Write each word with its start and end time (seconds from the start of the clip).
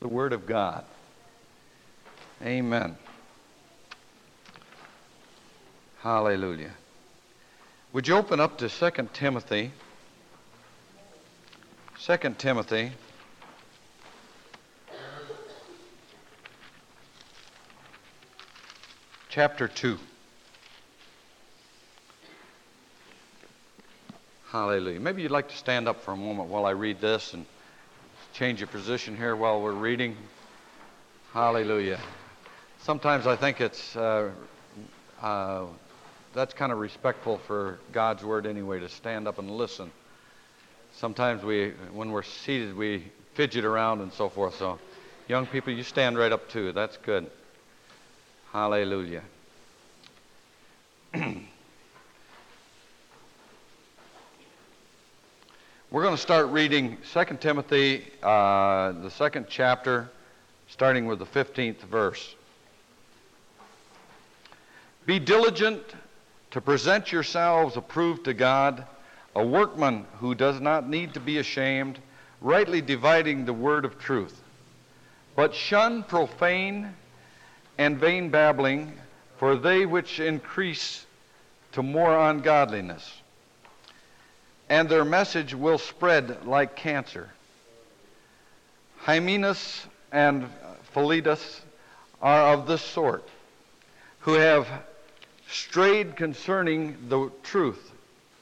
the 0.00 0.08
Word 0.08 0.32
of 0.32 0.46
God. 0.46 0.84
Amen. 2.42 2.96
Hallelujah. 6.00 6.70
Would 7.92 8.06
you 8.06 8.14
open 8.14 8.38
up 8.38 8.58
to 8.58 8.68
2 8.68 9.08
Timothy? 9.12 9.72
2 12.00 12.16
Timothy. 12.38 12.92
Chapter 19.28 19.68
2. 19.68 19.98
Hallelujah. 24.50 25.00
Maybe 25.00 25.22
you'd 25.22 25.30
like 25.30 25.48
to 25.48 25.56
stand 25.56 25.88
up 25.88 26.02
for 26.02 26.12
a 26.12 26.16
moment 26.16 26.48
while 26.48 26.64
I 26.64 26.70
read 26.70 27.00
this 27.00 27.34
and 27.34 27.44
change 28.38 28.60
your 28.60 28.68
position 28.68 29.16
here 29.16 29.34
while 29.34 29.60
we're 29.60 29.72
reading. 29.72 30.16
Hallelujah. 31.32 31.98
Sometimes 32.78 33.26
I 33.26 33.34
think 33.34 33.60
it's 33.60 33.96
uh, 33.96 34.30
uh, 35.20 35.64
that's 36.34 36.54
kind 36.54 36.70
of 36.70 36.78
respectful 36.78 37.38
for 37.48 37.80
God's 37.90 38.22
word 38.22 38.46
anyway 38.46 38.78
to 38.78 38.88
stand 38.88 39.26
up 39.26 39.40
and 39.40 39.50
listen. 39.50 39.90
Sometimes 40.92 41.42
we, 41.42 41.72
when 41.92 42.12
we're 42.12 42.22
seated, 42.22 42.76
we 42.76 43.10
fidget 43.34 43.64
around 43.64 44.02
and 44.02 44.12
so 44.12 44.28
forth. 44.28 44.54
So, 44.54 44.78
young 45.26 45.44
people, 45.44 45.72
you 45.72 45.82
stand 45.82 46.16
right 46.16 46.30
up 46.30 46.48
too. 46.48 46.70
That's 46.70 46.96
good. 46.98 47.28
Hallelujah. 48.52 49.24
We're 55.98 56.04
going 56.04 56.14
to 56.14 56.22
start 56.22 56.50
reading 56.50 56.96
2 57.12 57.24
Timothy, 57.40 58.04
uh, 58.22 58.92
the 58.92 59.10
second 59.10 59.46
chapter, 59.48 60.08
starting 60.68 61.06
with 61.06 61.18
the 61.18 61.26
15th 61.26 61.80
verse. 61.80 62.36
Be 65.06 65.18
diligent 65.18 65.82
to 66.52 66.60
present 66.60 67.10
yourselves 67.10 67.76
approved 67.76 68.26
to 68.26 68.32
God, 68.32 68.86
a 69.34 69.44
workman 69.44 70.06
who 70.20 70.36
does 70.36 70.60
not 70.60 70.88
need 70.88 71.14
to 71.14 71.20
be 71.20 71.38
ashamed, 71.38 71.98
rightly 72.40 72.80
dividing 72.80 73.44
the 73.44 73.52
word 73.52 73.84
of 73.84 73.98
truth. 73.98 74.40
But 75.34 75.52
shun 75.52 76.04
profane 76.04 76.94
and 77.76 77.98
vain 77.98 78.30
babbling, 78.30 78.92
for 79.38 79.56
they 79.56 79.84
which 79.84 80.20
increase 80.20 81.04
to 81.72 81.82
more 81.82 82.16
ungodliness 82.16 83.20
and 84.68 84.88
their 84.88 85.04
message 85.04 85.54
will 85.54 85.78
spread 85.78 86.46
like 86.46 86.76
cancer. 86.76 87.30
Hymenaeus 88.98 89.86
and 90.12 90.48
Philetus 90.92 91.60
are 92.20 92.52
of 92.52 92.66
this 92.66 92.82
sort, 92.82 93.26
who 94.20 94.34
have 94.34 94.68
strayed 95.48 96.16
concerning 96.16 96.96
the 97.08 97.30
truth, 97.42 97.92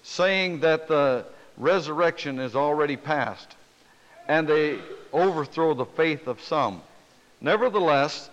saying 0.03 0.61
that 0.61 0.89
the 0.89 1.25
resurrection 1.57 2.39
is 2.39 2.57
already 2.57 2.97
past, 2.97 3.55
and 4.29 4.49
they 4.49 4.79
overthrow 5.13 5.75
the 5.75 5.85
faith 5.85 6.27
of 6.27 6.41
some. 6.41 6.83
Nevertheless, 7.41 8.31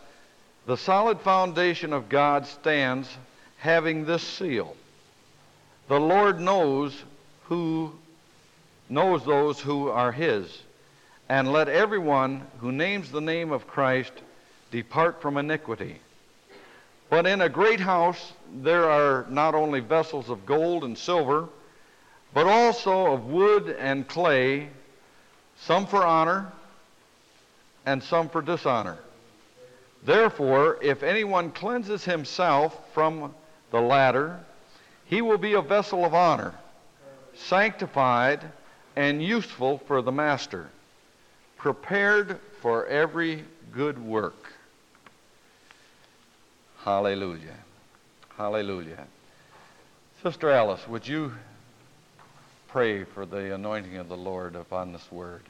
the 0.66 0.78
solid 0.78 1.20
foundation 1.20 1.94
of 1.94 2.10
God 2.10 2.48
stands, 2.48 3.10
having 3.58 4.06
this 4.06 4.24
seal 4.24 4.76
The 5.88 6.00
Lord 6.00 6.40
knows 6.40 6.94
who 7.54 7.92
knows 8.90 9.24
those 9.26 9.60
who 9.60 9.88
are 9.88 10.12
his. 10.12 10.64
And 11.30 11.54
let 11.54 11.70
everyone 11.70 12.42
who 12.60 12.72
names 12.72 13.12
the 13.12 13.22
name 13.22 13.52
of 13.52 13.68
Christ 13.68 14.12
depart 14.72 15.22
from 15.22 15.38
iniquity. 15.38 16.00
But 17.12 17.28
in 17.28 17.42
a 17.42 17.50
great 17.50 17.80
house 17.80 18.34
there 18.52 18.90
are 18.90 19.28
not 19.30 19.54
only 19.54 19.82
vessels 19.82 20.30
of 20.32 20.48
gold 20.48 20.84
and 20.84 20.98
silver, 20.98 21.48
but 22.34 22.48
also 22.48 23.14
of 23.14 23.26
wood 23.26 23.70
and 23.80 24.08
clay, 24.08 24.70
some 25.60 25.86
for 25.86 26.04
honor 26.04 26.52
and 27.86 28.02
some 28.02 28.30
for 28.30 28.42
dishonor. 28.42 28.98
Therefore, 30.04 30.80
if 30.82 31.04
anyone 31.04 31.52
cleanses 31.52 32.04
himself 32.04 32.76
from 32.94 33.36
the 33.70 33.80
latter, 33.80 34.40
he 35.06 35.22
will 35.22 35.38
be 35.38 35.54
a 35.54 35.62
vessel 35.62 36.04
of 36.04 36.16
honor 36.16 36.56
sanctified, 37.36 38.44
and 38.96 39.24
useful 39.24 39.80
for 39.80 40.02
the 40.02 40.12
master, 40.12 40.70
prepared 41.58 42.40
for 42.62 42.86
every 42.88 43.44
good 43.74 43.98
work. 43.98 44.54
Hallelujah. 46.84 47.58
Hallelujah. 48.38 49.08
Sister 50.22 50.50
Alice, 50.50 50.88
would 50.88 51.08
you 51.08 51.34
pray 52.68 53.04
for 53.04 53.26
the 53.26 53.54
anointing 53.54 53.98
of 53.98 54.10
the 54.10 54.18
Lord 54.18 54.56
upon 54.56 54.92
this 54.94 55.12
word? 55.12 55.44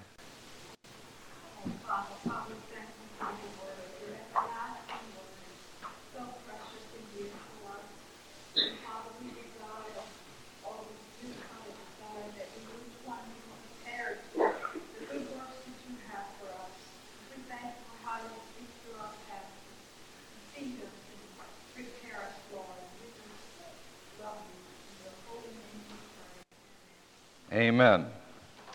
Amen. 27.64 28.06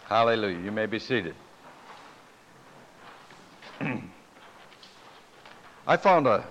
Hallelujah. 0.06 0.60
You 0.60 0.72
may 0.72 0.86
be 0.86 0.98
seated. 0.98 1.34
I 5.86 5.98
found 5.98 6.26
a 6.26 6.42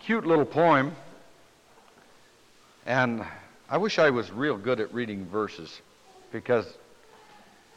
cute 0.00 0.24
little 0.24 0.44
poem, 0.44 0.94
and 2.86 3.24
I 3.68 3.78
wish 3.78 3.98
I 3.98 4.10
was 4.10 4.30
real 4.30 4.56
good 4.56 4.78
at 4.78 4.94
reading 4.94 5.26
verses 5.26 5.80
because 6.30 6.72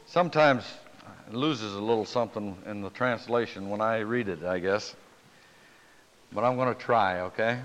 sometimes 0.06 0.64
it 1.28 1.34
loses 1.34 1.74
a 1.74 1.82
little 1.82 2.06
something 2.06 2.56
in 2.68 2.84
the 2.84 2.92
translation 2.92 3.72
when 3.72 3.82
I 3.82 4.02
read 4.02 4.30
it, 4.30 4.44
I 4.44 4.60
guess. 4.60 4.96
But 6.32 6.44
I'm 6.44 6.58
going 6.58 6.72
to 6.72 6.80
try, 6.80 7.22
okay? 7.22 7.60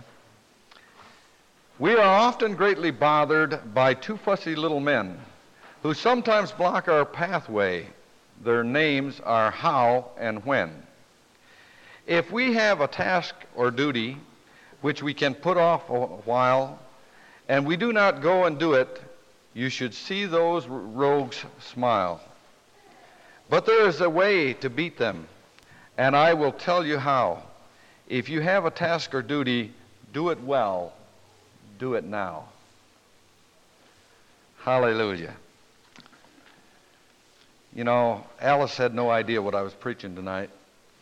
We 1.78 1.92
are 1.92 2.00
often 2.00 2.54
greatly 2.54 2.92
bothered 2.92 3.74
by 3.74 3.92
two 3.92 4.16
fussy 4.16 4.56
little 4.56 4.80
men 4.80 5.20
who 5.82 5.94
sometimes 5.94 6.52
block 6.52 6.88
our 6.88 7.04
pathway. 7.04 7.86
Their 8.44 8.64
names 8.64 9.20
are 9.20 9.50
how 9.50 10.10
and 10.18 10.44
when. 10.44 10.70
If 12.06 12.32
we 12.32 12.54
have 12.54 12.80
a 12.80 12.88
task 12.88 13.34
or 13.54 13.70
duty 13.70 14.16
which 14.80 15.02
we 15.02 15.14
can 15.14 15.34
put 15.34 15.56
off 15.56 15.88
a 15.88 15.94
while, 15.94 16.78
and 17.48 17.64
we 17.64 17.76
do 17.76 17.92
not 17.92 18.20
go 18.20 18.44
and 18.44 18.58
do 18.58 18.74
it, 18.74 19.00
you 19.54 19.68
should 19.68 19.94
see 19.94 20.26
those 20.26 20.66
rogues 20.66 21.44
smile. 21.60 22.20
But 23.48 23.64
there 23.66 23.86
is 23.86 24.00
a 24.00 24.10
way 24.10 24.54
to 24.54 24.70
beat 24.70 24.98
them, 24.98 25.26
and 25.98 26.16
I 26.16 26.34
will 26.34 26.52
tell 26.52 26.84
you 26.84 26.98
how. 26.98 27.42
If 28.08 28.28
you 28.28 28.40
have 28.40 28.64
a 28.64 28.70
task 28.70 29.14
or 29.14 29.22
duty, 29.22 29.72
do 30.12 30.30
it 30.30 30.40
well. 30.42 30.92
Do 31.78 31.94
it 31.94 32.04
now. 32.04 32.44
Hallelujah. 34.58 35.34
You 37.74 37.84
know, 37.84 38.22
Alice 38.38 38.76
had 38.76 38.94
no 38.94 39.10
idea 39.10 39.40
what 39.40 39.54
I 39.54 39.62
was 39.62 39.72
preaching 39.72 40.14
tonight, 40.14 40.50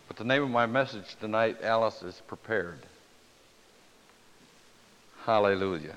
but 0.06 0.16
the 0.16 0.24
name 0.24 0.42
of 0.42 0.50
my 0.50 0.66
message 0.66 1.16
tonight, 1.20 1.58
Alice, 1.64 2.00
is 2.02 2.22
Prepared. 2.28 2.78
Hallelujah. 5.24 5.96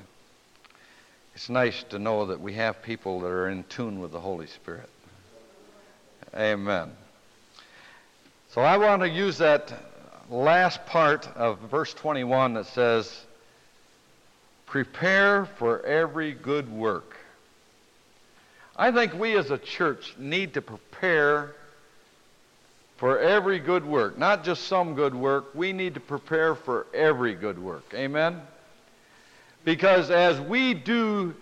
It's 1.35 1.49
nice 1.49 1.83
to 1.89 1.99
know 1.99 2.25
that 2.25 2.41
we 2.41 2.53
have 2.53 2.81
people 2.81 3.19
that 3.21 3.27
are 3.27 3.49
in 3.49 3.63
tune 3.65 3.99
with 3.99 4.11
the 4.11 4.19
Holy 4.19 4.47
Spirit. 4.47 4.89
Amen. 6.35 6.91
So 8.49 8.61
I 8.61 8.77
want 8.77 9.03
to 9.03 9.09
use 9.09 9.37
that 9.37 9.71
last 10.29 10.83
part 10.87 11.27
of 11.35 11.59
verse 11.59 11.93
21 11.93 12.55
that 12.55 12.65
says, 12.65 13.25
Prepare 14.65 15.45
for 15.45 15.83
every 15.85 16.31
good 16.31 16.71
work. 16.71 17.17
I 18.75 18.91
think 18.91 19.13
we 19.13 19.37
as 19.37 19.51
a 19.51 19.57
church 19.57 20.15
need 20.17 20.55
to 20.55 20.61
prepare 20.61 21.55
for 22.97 23.19
every 23.19 23.59
good 23.59 23.85
work, 23.85 24.17
not 24.17 24.43
just 24.43 24.67
some 24.67 24.95
good 24.95 25.13
work. 25.13 25.53
We 25.53 25.73
need 25.73 25.93
to 25.95 25.99
prepare 25.99 26.55
for 26.55 26.87
every 26.93 27.35
good 27.35 27.59
work. 27.59 27.83
Amen? 27.93 28.41
Because 29.63 30.09
as 30.09 30.39
we 30.39 30.73
do 30.73 31.35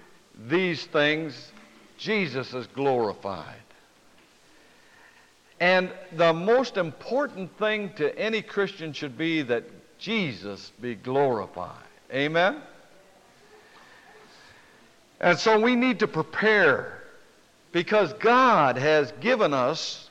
these 0.47 0.83
things, 0.85 1.51
Jesus 1.97 2.53
is 2.53 2.67
glorified. 2.67 3.55
And 5.59 5.91
the 6.13 6.33
most 6.33 6.77
important 6.77 7.55
thing 7.59 7.93
to 7.93 8.17
any 8.17 8.41
Christian 8.41 8.93
should 8.93 9.17
be 9.17 9.43
that 9.43 9.63
Jesus 9.99 10.71
be 10.81 10.95
glorified. 10.95 11.75
Amen? 12.11 12.61
And 15.19 15.37
so 15.37 15.59
we 15.59 15.75
need 15.75 15.99
to 15.99 16.07
prepare 16.07 17.00
because 17.71 18.13
God 18.13 18.77
has 18.77 19.11
given 19.21 19.53
us 19.53 20.09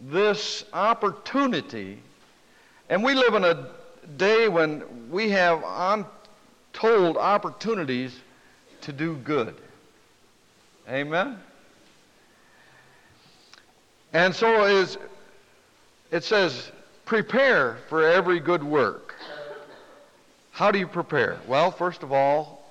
this 0.00 0.64
opportunity. 0.72 1.98
And 2.88 3.02
we 3.02 3.14
live 3.14 3.34
in 3.34 3.44
a 3.44 3.68
day 4.16 4.48
when 4.48 5.10
we 5.10 5.30
have 5.30 5.64
untold 5.66 7.16
opportunities 7.16 8.14
to 8.82 8.92
do 8.92 9.16
good. 9.16 9.54
Amen? 10.88 11.38
And 14.12 14.34
so 14.34 14.64
is, 14.66 14.98
it 16.10 16.22
says, 16.22 16.70
prepare 17.04 17.78
for 17.88 18.06
every 18.06 18.38
good 18.38 18.62
work. 18.62 19.14
How 20.52 20.70
do 20.70 20.78
you 20.78 20.86
prepare? 20.86 21.38
Well, 21.48 21.72
first 21.72 22.04
of 22.04 22.12
all, 22.12 22.62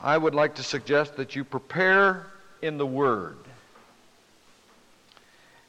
I 0.00 0.16
would 0.16 0.34
like 0.34 0.54
to 0.54 0.62
suggest 0.62 1.16
that 1.16 1.36
you 1.36 1.44
prepare 1.44 2.26
in 2.64 2.78
the 2.78 2.86
Word. 2.86 3.36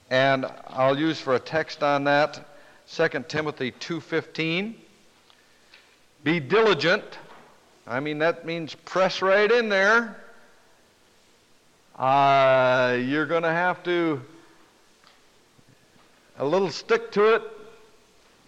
And 0.09 0.45
I'll 0.67 0.97
use 0.97 1.19
for 1.19 1.35
a 1.35 1.39
text 1.39 1.83
on 1.83 2.05
that 2.05 2.39
2 2.87 3.27
Timothy 3.27 3.71
2:15. 3.71 4.75
Be 6.23 6.39
diligent. 6.39 7.03
I 7.85 7.99
mean 7.99 8.19
that 8.19 8.45
means 8.45 8.73
press 8.73 9.21
right 9.21 9.51
in 9.51 9.69
there. 9.69 10.15
Uh, 11.97 12.97
you're 12.99 13.25
going 13.25 13.43
to 13.43 13.51
have 13.51 13.83
to 13.83 14.21
a 16.37 16.45
little 16.45 16.69
stick 16.69 17.11
to 17.13 17.35
it. 17.35 17.43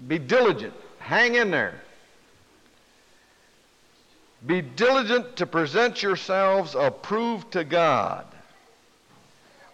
Be 0.07 0.19
diligent. 0.19 0.73
Hang 0.99 1.35
in 1.35 1.51
there. 1.51 1.81
Be 4.45 4.61
diligent 4.61 5.37
to 5.37 5.45
present 5.45 6.03
yourselves 6.03 6.75
approved 6.75 7.51
to 7.53 7.63
God, 7.63 8.25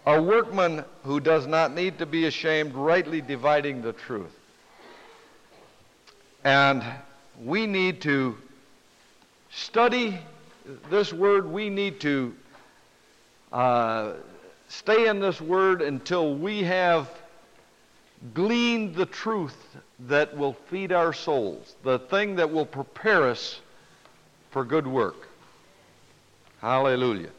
a 0.05 0.21
workman 0.21 0.83
who 1.03 1.19
does 1.19 1.47
not 1.47 1.73
need 1.73 1.97
to 2.00 2.05
be 2.05 2.25
ashamed, 2.25 2.73
rightly 2.73 3.21
dividing 3.21 3.81
the 3.81 3.94
truth. 3.94 4.35
And 6.44 6.83
we 7.41 7.67
need 7.67 8.01
to 8.01 8.38
study 9.50 10.19
this 10.89 11.13
word. 11.13 11.50
We 11.50 11.69
need 11.69 12.01
to 12.01 12.33
uh, 13.51 14.13
stay 14.67 15.07
in 15.07 15.19
this 15.19 15.39
word 15.39 15.81
until 15.81 16.35
we 16.35 16.63
have 16.63 17.09
gleaned 18.33 18.95
the 18.95 19.05
truth 19.05 19.55
that 20.07 20.35
will 20.35 20.53
feed 20.53 20.91
our 20.91 21.13
souls, 21.13 21.75
the 21.83 22.00
thing 22.00 22.35
that 22.38 22.51
will 22.51 22.65
prepare 22.65 23.29
us 23.29 23.59
for 24.51 24.63
good 24.65 24.88
work. 24.88 25.27
Hallelujah. 26.61 27.29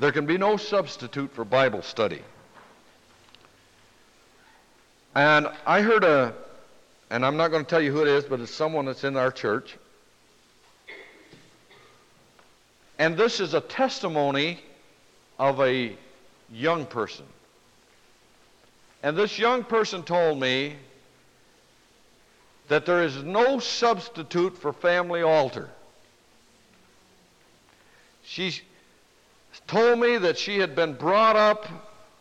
There 0.00 0.12
can 0.12 0.26
be 0.26 0.38
no 0.38 0.56
substitute 0.56 1.32
for 1.32 1.44
Bible 1.44 1.82
study. 1.82 2.22
And 5.14 5.48
I 5.66 5.80
heard 5.80 6.04
a, 6.04 6.34
and 7.10 7.26
I'm 7.26 7.36
not 7.36 7.48
going 7.48 7.64
to 7.64 7.68
tell 7.68 7.80
you 7.80 7.90
who 7.90 8.02
it 8.02 8.08
is, 8.08 8.24
but 8.24 8.38
it's 8.38 8.54
someone 8.54 8.84
that's 8.84 9.02
in 9.02 9.16
our 9.16 9.32
church. 9.32 9.76
And 12.98 13.16
this 13.16 13.40
is 13.40 13.54
a 13.54 13.60
testimony 13.60 14.60
of 15.38 15.60
a 15.60 15.96
young 16.52 16.86
person. 16.86 17.24
And 19.02 19.16
this 19.16 19.38
young 19.38 19.64
person 19.64 20.02
told 20.02 20.38
me 20.38 20.76
that 22.68 22.86
there 22.86 23.02
is 23.02 23.22
no 23.22 23.58
substitute 23.58 24.56
for 24.56 24.72
family 24.72 25.22
altar. 25.22 25.70
She 28.24 28.60
told 29.68 30.00
me 30.00 30.16
that 30.16 30.36
she 30.36 30.58
had 30.58 30.74
been 30.74 30.94
brought 30.94 31.36
up 31.36 31.66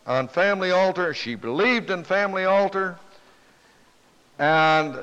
on 0.05 0.27
family 0.27 0.71
altar. 0.71 1.13
She 1.13 1.35
believed 1.35 1.89
in 1.89 2.03
family 2.03 2.45
altar. 2.45 2.97
And 4.37 4.95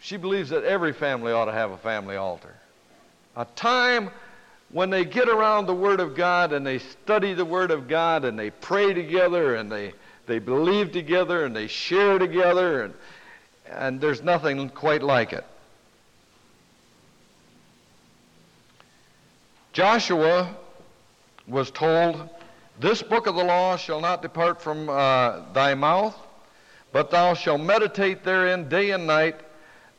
she 0.00 0.16
believes 0.16 0.50
that 0.50 0.64
every 0.64 0.92
family 0.92 1.32
ought 1.32 1.46
to 1.46 1.52
have 1.52 1.70
a 1.70 1.78
family 1.78 2.16
altar. 2.16 2.54
A 3.36 3.46
time 3.56 4.10
when 4.70 4.90
they 4.90 5.04
get 5.04 5.28
around 5.28 5.66
the 5.66 5.74
Word 5.74 6.00
of 6.00 6.14
God 6.14 6.52
and 6.52 6.66
they 6.66 6.78
study 6.78 7.32
the 7.32 7.44
Word 7.44 7.70
of 7.70 7.88
God 7.88 8.24
and 8.24 8.38
they 8.38 8.50
pray 8.50 8.92
together 8.92 9.54
and 9.54 9.70
they, 9.70 9.92
they 10.26 10.38
believe 10.38 10.92
together 10.92 11.44
and 11.44 11.56
they 11.56 11.68
share 11.68 12.18
together, 12.18 12.82
and, 12.82 12.94
and 13.70 14.00
there's 14.00 14.22
nothing 14.22 14.68
quite 14.68 15.02
like 15.02 15.32
it. 15.32 15.44
Joshua 19.78 20.56
was 21.46 21.70
told, 21.70 22.28
This 22.80 23.00
book 23.00 23.28
of 23.28 23.36
the 23.36 23.44
law 23.44 23.76
shall 23.76 24.00
not 24.00 24.22
depart 24.22 24.60
from 24.60 24.88
uh, 24.88 25.52
thy 25.52 25.74
mouth, 25.74 26.16
but 26.90 27.12
thou 27.12 27.34
shalt 27.34 27.60
meditate 27.60 28.24
therein 28.24 28.68
day 28.68 28.90
and 28.90 29.06
night, 29.06 29.36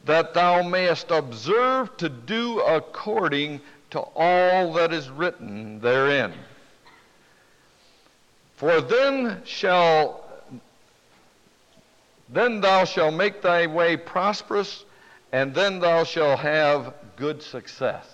that 0.04 0.34
thou 0.34 0.64
mayest 0.64 1.12
observe 1.12 1.96
to 1.96 2.10
do 2.10 2.60
according 2.60 3.62
to 3.92 4.02
all 4.18 4.74
that 4.74 4.92
is 4.92 5.10
written 5.10 5.80
therein. 5.80 6.34
For 8.58 8.82
then 8.82 9.42
shall 9.46 10.26
then 12.28 12.60
thou 12.60 12.84
shalt 12.84 13.14
make 13.14 13.42
thy 13.42 13.66
way 13.66 13.96
prosperous, 13.96 14.84
and 15.32 15.56
then 15.56 15.80
thou 15.80 16.04
shalt 16.04 16.40
have 16.40 16.94
good 17.16 17.42
success. 17.42 18.06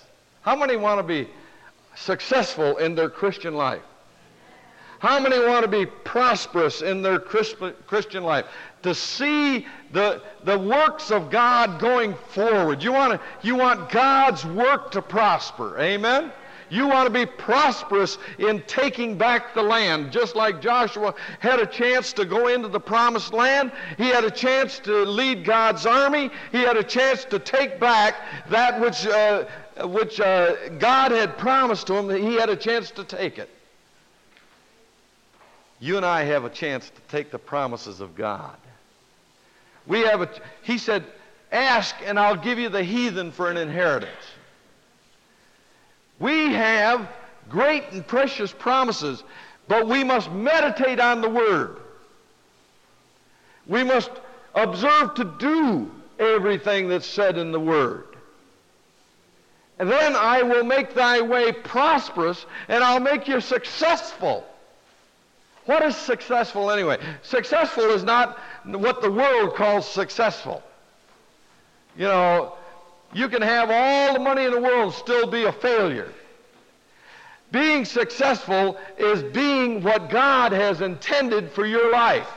How 0.43 0.55
many 0.55 0.75
want 0.75 0.99
to 0.99 1.03
be 1.03 1.27
successful 1.95 2.77
in 2.77 2.95
their 2.95 3.09
Christian 3.09 3.55
life? 3.55 3.81
How 4.99 5.19
many 5.19 5.37
want 5.39 5.63
to 5.63 5.67
be 5.69 5.85
prosperous 5.85 6.81
in 6.81 7.01
their 7.01 7.19
Christian 7.19 8.23
life? 8.23 8.45
To 8.83 8.95
see 8.95 9.67
the, 9.91 10.21
the 10.43 10.57
works 10.57 11.11
of 11.11 11.29
God 11.29 11.79
going 11.79 12.15
forward. 12.29 12.81
You 12.81 12.93
want, 12.93 13.13
to, 13.13 13.19
you 13.47 13.55
want 13.55 13.89
God's 13.89 14.45
work 14.45 14.91
to 14.91 15.01
prosper. 15.01 15.79
Amen? 15.79 16.31
You 16.69 16.87
want 16.87 17.05
to 17.05 17.13
be 17.13 17.25
prosperous 17.25 18.17
in 18.39 18.63
taking 18.63 19.17
back 19.17 19.53
the 19.53 19.61
land. 19.61 20.11
Just 20.11 20.35
like 20.35 20.61
Joshua 20.61 21.13
had 21.39 21.59
a 21.59 21.65
chance 21.65 22.11
to 22.13 22.25
go 22.25 22.47
into 22.47 22.67
the 22.67 22.79
promised 22.79 23.33
land, 23.33 23.71
he 23.97 24.07
had 24.07 24.23
a 24.23 24.31
chance 24.31 24.79
to 24.79 25.03
lead 25.05 25.45
God's 25.45 25.85
army, 25.85 26.31
he 26.51 26.59
had 26.59 26.77
a 26.77 26.83
chance 26.83 27.25
to 27.25 27.37
take 27.37 27.79
back 27.79 28.15
that 28.49 28.79
which, 28.81 29.05
uh, 29.05 29.45
which 29.83 30.19
uh, 30.19 30.69
God 30.79 31.11
had 31.11 31.37
promised 31.37 31.87
to 31.87 31.95
him, 31.95 32.07
that 32.07 32.19
he 32.19 32.35
had 32.35 32.49
a 32.49 32.55
chance 32.55 32.91
to 32.91 33.03
take 33.03 33.37
it. 33.37 33.49
You 35.79 35.97
and 35.97 36.05
I 36.05 36.23
have 36.23 36.45
a 36.45 36.49
chance 36.49 36.89
to 36.89 37.01
take 37.09 37.31
the 37.31 37.39
promises 37.39 37.99
of 37.99 38.15
God. 38.15 38.55
We 39.85 40.01
have 40.01 40.21
a, 40.21 40.29
he 40.63 40.77
said, 40.77 41.03
ask 41.51 41.95
and 42.05 42.19
I'll 42.19 42.37
give 42.37 42.57
you 42.57 42.69
the 42.69 42.83
heathen 42.83 43.31
for 43.31 43.51
an 43.51 43.57
inheritance. 43.57 44.11
We 46.19 46.53
have 46.53 47.07
great 47.49 47.83
and 47.91 48.07
precious 48.07 48.51
promises, 48.51 49.23
but 49.67 49.87
we 49.87 50.03
must 50.03 50.31
meditate 50.31 50.99
on 50.99 51.21
the 51.21 51.29
Word. 51.29 51.77
We 53.67 53.83
must 53.83 54.11
observe 54.53 55.15
to 55.15 55.25
do 55.37 55.91
everything 56.17 56.87
that's 56.87 57.05
said 57.05 57.37
in 57.37 57.51
the 57.51 57.59
Word. 57.59 58.14
Then 59.77 60.15
I 60.15 60.41
will 60.41 60.63
make 60.63 60.93
thy 60.93 61.21
way 61.21 61.51
prosperous, 61.51 62.45
and 62.67 62.83
I'll 62.83 62.99
make 62.99 63.27
you 63.27 63.41
successful. 63.41 64.45
What 65.65 65.83
is 65.83 65.95
successful 65.95 66.71
anyway? 66.71 66.97
Successful 67.23 67.85
is 67.85 68.03
not 68.03 68.39
what 68.63 69.01
the 69.01 69.11
world 69.11 69.55
calls 69.55 69.87
successful. 69.87 70.63
You 71.97 72.05
know, 72.05 72.53
you 73.13 73.27
can 73.29 73.41
have 73.41 73.69
all 73.71 74.13
the 74.13 74.19
money 74.19 74.45
in 74.45 74.51
the 74.51 74.61
world 74.61 74.93
still 74.93 75.27
be 75.27 75.43
a 75.43 75.51
failure. 75.51 76.11
Being 77.51 77.85
successful 77.85 78.77
is 78.97 79.23
being 79.23 79.81
what 79.81 80.09
God 80.09 80.51
has 80.51 80.81
intended 80.81 81.51
for 81.51 81.65
your 81.65 81.91
life. 81.91 82.27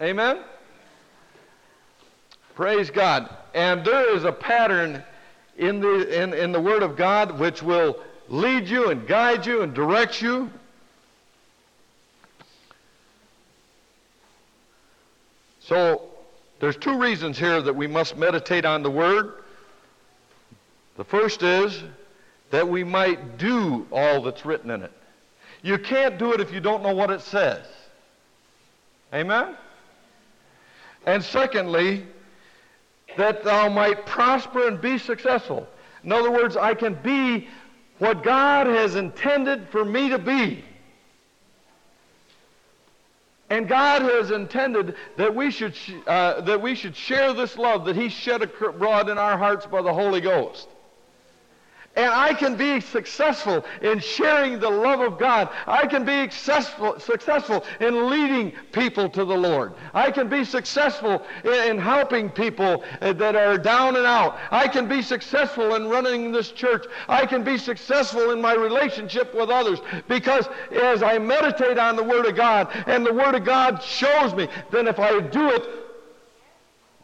Amen? 0.00 0.40
Praise 2.54 2.90
God. 2.90 3.28
And 3.54 3.84
there 3.84 4.14
is 4.14 4.24
a 4.24 4.32
pattern 4.32 5.02
in 5.56 5.80
the, 5.80 6.22
in, 6.22 6.32
in 6.34 6.52
the 6.52 6.60
Word 6.60 6.82
of 6.82 6.96
God 6.96 7.38
which 7.38 7.62
will 7.62 7.98
lead 8.28 8.68
you 8.68 8.90
and 8.90 9.06
guide 9.06 9.46
you 9.46 9.62
and 9.62 9.74
direct 9.74 10.22
you 10.22 10.50
So 15.72 16.02
there's 16.60 16.76
two 16.76 16.98
reasons 16.98 17.38
here 17.38 17.62
that 17.62 17.74
we 17.74 17.86
must 17.86 18.16
meditate 18.16 18.64
on 18.64 18.82
the 18.82 18.90
Word. 18.90 19.32
The 20.96 21.04
first 21.04 21.42
is 21.42 21.82
that 22.50 22.68
we 22.68 22.84
might 22.84 23.38
do 23.38 23.86
all 23.92 24.22
that's 24.22 24.44
written 24.44 24.70
in 24.70 24.82
it. 24.82 24.92
You 25.62 25.78
can't 25.78 26.18
do 26.18 26.32
it 26.32 26.40
if 26.40 26.52
you 26.52 26.60
don't 26.60 26.82
know 26.82 26.94
what 26.94 27.10
it 27.10 27.20
says. 27.20 27.64
Amen? 29.14 29.56
And 31.06 31.22
secondly, 31.22 32.06
that 33.16 33.44
thou 33.44 33.68
might 33.68 34.06
prosper 34.06 34.68
and 34.68 34.80
be 34.80 34.98
successful. 34.98 35.66
In 36.04 36.12
other 36.12 36.30
words, 36.30 36.56
I 36.56 36.74
can 36.74 36.94
be 36.94 37.48
what 37.98 38.22
God 38.22 38.66
has 38.66 38.96
intended 38.96 39.68
for 39.70 39.84
me 39.84 40.08
to 40.08 40.18
be. 40.18 40.64
And 43.50 43.68
God 43.68 44.02
has 44.02 44.30
intended 44.30 44.96
that 45.18 45.34
we 45.34 45.50
should, 45.50 45.76
uh, 46.06 46.40
that 46.40 46.62
we 46.62 46.74
should 46.74 46.96
share 46.96 47.34
this 47.34 47.58
love 47.58 47.84
that 47.84 47.96
He 47.96 48.08
shed 48.08 48.42
abroad 48.42 49.10
in 49.10 49.18
our 49.18 49.36
hearts 49.36 49.66
by 49.66 49.82
the 49.82 49.92
Holy 49.92 50.22
Ghost. 50.22 50.68
And 51.94 52.06
I 52.06 52.32
can 52.32 52.56
be 52.56 52.80
successful 52.80 53.66
in 53.82 53.98
sharing 53.98 54.58
the 54.58 54.70
love 54.70 55.00
of 55.00 55.18
God. 55.18 55.50
I 55.66 55.86
can 55.86 56.06
be 56.06 56.30
successful, 56.30 56.98
successful 56.98 57.64
in 57.80 58.08
leading 58.08 58.52
people 58.72 59.10
to 59.10 59.26
the 59.26 59.36
Lord. 59.36 59.74
I 59.92 60.10
can 60.10 60.30
be 60.30 60.42
successful 60.42 61.22
in, 61.44 61.52
in, 61.52 61.78
helping 61.78 62.30
people 62.30 62.82
uh, 63.02 63.12
that 63.12 63.36
are 63.36 63.58
down 63.58 63.96
and 63.96 64.06
out. 64.06 64.38
I 64.50 64.68
can 64.68 64.88
be 64.88 65.02
successful 65.02 65.74
in 65.74 65.86
running 65.88 66.32
this 66.32 66.50
church. 66.50 66.86
I 67.08 67.26
can 67.26 67.44
be 67.44 67.58
successful 67.58 68.30
in 68.30 68.40
my 68.40 68.54
relationship 68.54 69.34
with 69.34 69.50
others 69.50 69.80
because 70.08 70.48
as 70.70 71.02
I 71.02 71.18
meditate 71.18 71.76
on 71.76 71.96
the 71.96 72.04
Word 72.04 72.24
of 72.24 72.34
God 72.34 72.68
and 72.86 73.04
the 73.04 73.12
Word 73.12 73.34
of 73.34 73.44
God 73.44 73.82
shows 73.82 74.32
me, 74.32 74.48
then 74.70 74.88
if 74.88 74.98
I 74.98 75.20
do 75.20 75.50
it, 75.50 75.66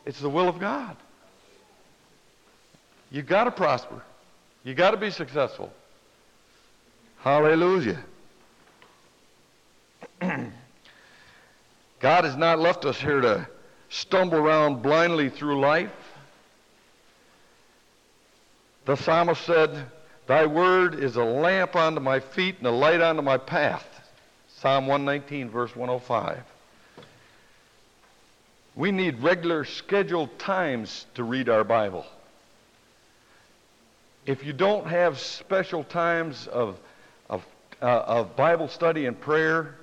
it's 0.07 0.21
the 0.21 0.30
will 0.30 0.49
of 0.49 0.59
God. 0.59 0.97
You've 3.11 3.26
got 3.26 3.45
to 3.45 3.50
prosper. 3.50 4.02
You 4.68 4.75
got 4.75 4.90
to 4.90 4.98
be 4.98 5.10
successful. 5.10 5.72
Hallelujah. 7.20 8.04
God 10.20 10.52
has 12.00 12.37
not 12.37 12.58
left 12.58 12.84
us 12.84 13.00
here 13.00 13.22
to 13.22 13.48
stumble 13.88 14.37
around 14.37 14.82
blindly 14.82 15.30
through 15.30 15.58
life. 15.58 15.90
The 18.84 18.96
psalmist 18.96 19.40
said, 19.46 19.87
Thy 20.26 20.44
word 20.44 21.02
is 21.02 21.16
a 21.16 21.25
lamp 21.25 21.75
unto 21.75 22.00
my 22.02 22.20
feet 22.20 22.58
and 22.58 22.66
a 22.66 22.70
light 22.70 23.00
unto 23.00 23.22
my 23.22 23.38
path. 23.38 23.87
Psalm 24.48 24.87
119, 24.87 25.48
verse 25.48 25.75
105. 25.75 26.42
We 28.76 28.92
need 28.92 29.22
regular 29.22 29.64
scheduled 29.64 30.38
times 30.38 31.06
to 31.14 31.25
read 31.25 31.48
our 31.48 31.64
Bible 31.64 32.04
if 34.28 34.44
you 34.44 34.52
don't 34.52 34.87
have 34.87 35.18
special 35.18 35.82
times 35.82 36.47
of, 36.49 36.78
of, 37.30 37.42
uh, 37.80 37.87
of 37.87 38.37
Bible 38.37 38.68
study 38.68 39.06
and 39.06 39.18
prayer, 39.18 39.75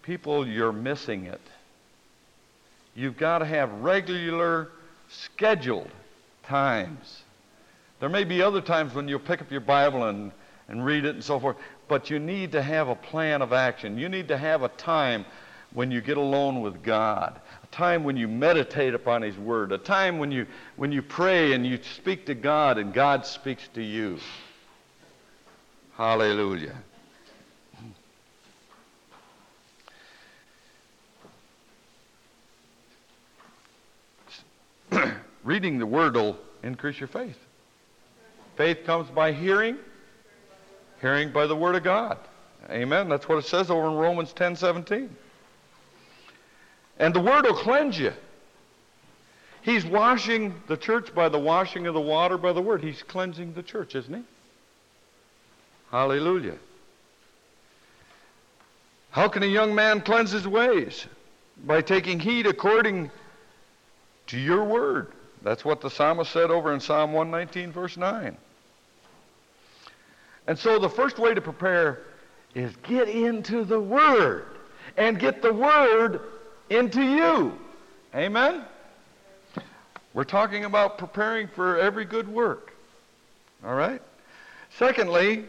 people, 0.00 0.48
you're 0.48 0.72
missing 0.72 1.26
it. 1.26 1.40
You've 2.94 3.18
got 3.18 3.40
to 3.40 3.44
have 3.44 3.70
regular, 3.82 4.70
scheduled 5.10 5.90
times. 6.44 7.22
There 8.00 8.08
may 8.08 8.24
be 8.24 8.40
other 8.40 8.62
times 8.62 8.94
when 8.94 9.06
you'll 9.06 9.18
pick 9.18 9.42
up 9.42 9.50
your 9.50 9.60
Bible 9.60 10.04
and, 10.04 10.32
and 10.68 10.82
read 10.82 11.04
it 11.04 11.14
and 11.14 11.22
so 11.22 11.38
forth, 11.38 11.58
but 11.88 12.08
you 12.08 12.18
need 12.18 12.52
to 12.52 12.62
have 12.62 12.88
a 12.88 12.94
plan 12.96 13.42
of 13.42 13.52
action. 13.52 13.98
You 13.98 14.08
need 14.08 14.28
to 14.28 14.38
have 14.38 14.62
a 14.62 14.68
time 14.68 15.26
when 15.74 15.90
you 15.90 16.00
get 16.00 16.16
alone 16.16 16.62
with 16.62 16.82
God 16.82 17.38
time 17.70 18.04
when 18.04 18.16
you 18.16 18.28
meditate 18.28 18.94
upon 18.94 19.22
His 19.22 19.36
Word, 19.36 19.72
a 19.72 19.78
time 19.78 20.18
when 20.18 20.30
you, 20.32 20.46
when 20.76 20.92
you 20.92 21.02
pray 21.02 21.52
and 21.52 21.66
you 21.66 21.78
speak 21.96 22.26
to 22.26 22.34
God 22.34 22.78
and 22.78 22.92
God 22.92 23.24
speaks 23.26 23.68
to 23.74 23.82
you. 23.82 24.18
Hallelujah. 25.96 26.76
Reading 35.44 35.78
the 35.78 35.86
Word 35.86 36.16
will 36.16 36.38
increase 36.62 36.98
your 36.98 37.08
faith. 37.08 37.38
Faith 38.56 38.84
comes 38.84 39.08
by 39.10 39.32
hearing, 39.32 39.78
hearing 41.00 41.30
by 41.32 41.46
the 41.46 41.56
Word 41.56 41.76
of 41.76 41.82
God. 41.82 42.18
Amen. 42.68 43.08
That's 43.08 43.28
what 43.28 43.38
it 43.38 43.46
says 43.46 43.70
over 43.70 43.86
in 43.86 43.94
Romans 43.94 44.32
10 44.32 44.56
17. 44.56 45.16
And 47.00 47.14
the 47.14 47.20
Word 47.20 47.46
will 47.46 47.54
cleanse 47.54 47.98
you. 47.98 48.12
He's 49.62 49.84
washing 49.84 50.54
the 50.68 50.76
church 50.76 51.12
by 51.14 51.28
the 51.28 51.38
washing 51.38 51.86
of 51.86 51.94
the 51.94 52.00
water 52.00 52.38
by 52.38 52.52
the 52.52 52.62
Word. 52.62 52.82
He's 52.82 53.02
cleansing 53.02 53.54
the 53.54 53.62
church, 53.62 53.94
isn't 53.94 54.14
he? 54.14 54.22
Hallelujah. 55.90 56.56
How 59.10 59.28
can 59.28 59.42
a 59.42 59.46
young 59.46 59.74
man 59.74 60.02
cleanse 60.02 60.30
his 60.30 60.46
ways? 60.46 61.06
By 61.64 61.80
taking 61.80 62.20
heed 62.20 62.46
according 62.46 63.10
to 64.28 64.38
your 64.38 64.62
word. 64.64 65.08
That's 65.42 65.64
what 65.64 65.80
the 65.80 65.90
psalmist 65.90 66.30
said 66.30 66.50
over 66.50 66.72
in 66.72 66.80
Psalm 66.80 67.12
119, 67.12 67.72
verse 67.72 67.96
9. 67.96 68.36
And 70.46 70.58
so 70.58 70.78
the 70.78 70.88
first 70.88 71.18
way 71.18 71.34
to 71.34 71.40
prepare 71.40 72.00
is 72.54 72.74
get 72.84 73.08
into 73.08 73.64
the 73.64 73.80
Word 73.80 74.46
and 74.96 75.18
get 75.18 75.42
the 75.42 75.52
Word 75.52 76.20
into 76.70 77.02
you. 77.02 77.58
Amen? 78.14 78.64
We're 80.14 80.24
talking 80.24 80.64
about 80.64 80.98
preparing 80.98 81.48
for 81.48 81.78
every 81.78 82.04
good 82.04 82.28
work. 82.28 82.72
All 83.64 83.74
right? 83.74 84.00
Secondly, 84.78 85.44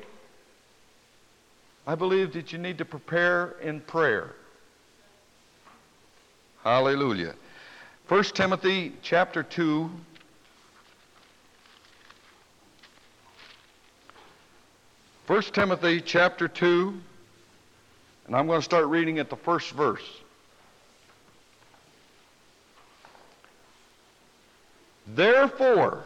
I 1.88 1.96
believe 1.96 2.34
that 2.34 2.51
you 2.51 2.58
need 2.60 2.78
to 2.80 2.86
prepare 2.86 3.56
in 3.62 3.80
prayer. 3.82 4.36
Hallelujah. 6.63 7.34
1 8.08 8.24
Timothy 8.25 8.94
chapter 9.01 9.42
2 9.42 9.90
1 15.28 15.42
Timothy 15.54 16.01
chapter 16.01 16.50
2 16.50 16.94
and 18.28 18.36
I'm 18.36 18.48
going 18.48 18.60
to 18.60 18.66
start 18.66 18.88
reading 18.88 19.18
at 19.18 19.30
the 19.30 19.38
first 19.38 19.72
verse. 19.72 20.21
Therefore, 25.08 26.05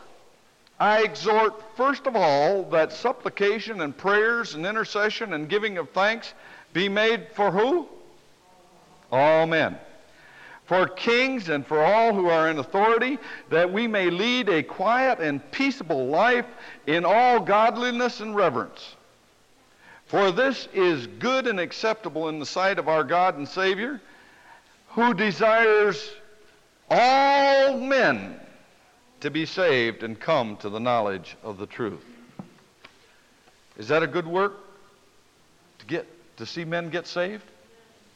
I 0.79 1.03
exhort 1.03 1.63
first 1.77 2.05
of 2.05 2.15
all 2.15 2.63
that 2.71 2.91
supplication 2.91 3.81
and 3.81 3.95
prayers 3.95 4.55
and 4.55 4.65
intercession 4.65 5.33
and 5.33 5.49
giving 5.49 5.77
of 5.77 5.89
thanks 5.91 6.33
be 6.73 6.89
made 6.89 7.27
for 7.33 7.51
who? 7.51 7.87
All 9.11 9.45
men. 9.45 9.77
For 10.65 10.87
kings 10.87 11.49
and 11.49 11.65
for 11.65 11.83
all 11.83 12.13
who 12.13 12.27
are 12.27 12.49
in 12.49 12.57
authority, 12.57 13.19
that 13.49 13.71
we 13.71 13.87
may 13.87 14.09
lead 14.09 14.49
a 14.49 14.63
quiet 14.63 15.19
and 15.19 15.39
peaceable 15.51 16.07
life 16.07 16.47
in 16.87 17.05
all 17.05 17.39
godliness 17.39 18.19
and 18.19 18.35
reverence. 18.35 18.95
For 20.07 20.31
this 20.31 20.67
is 20.73 21.07
good 21.07 21.47
and 21.47 21.59
acceptable 21.59 22.29
in 22.29 22.39
the 22.39 22.45
sight 22.45 22.79
of 22.79 22.89
our 22.89 23.03
God 23.03 23.37
and 23.37 23.47
Savior, 23.47 24.01
who 24.89 25.13
desires 25.13 26.11
all 26.89 27.77
men 27.77 28.39
to 29.25 29.31
be 29.31 29.45
saved 29.47 30.03
and 30.03 30.19
come 30.19 30.55
to 30.57 30.69
the 30.69 30.79
knowledge 30.79 31.35
of 31.41 31.57
the 31.57 31.65
truth. 31.65 32.05
Is 33.75 33.87
that 33.87 34.03
a 34.03 34.07
good 34.07 34.27
work? 34.27 34.53
To 35.79 35.85
get 35.87 36.07
to 36.37 36.45
see 36.45 36.63
men 36.63 36.91
get 36.91 37.07
saved? 37.07 37.43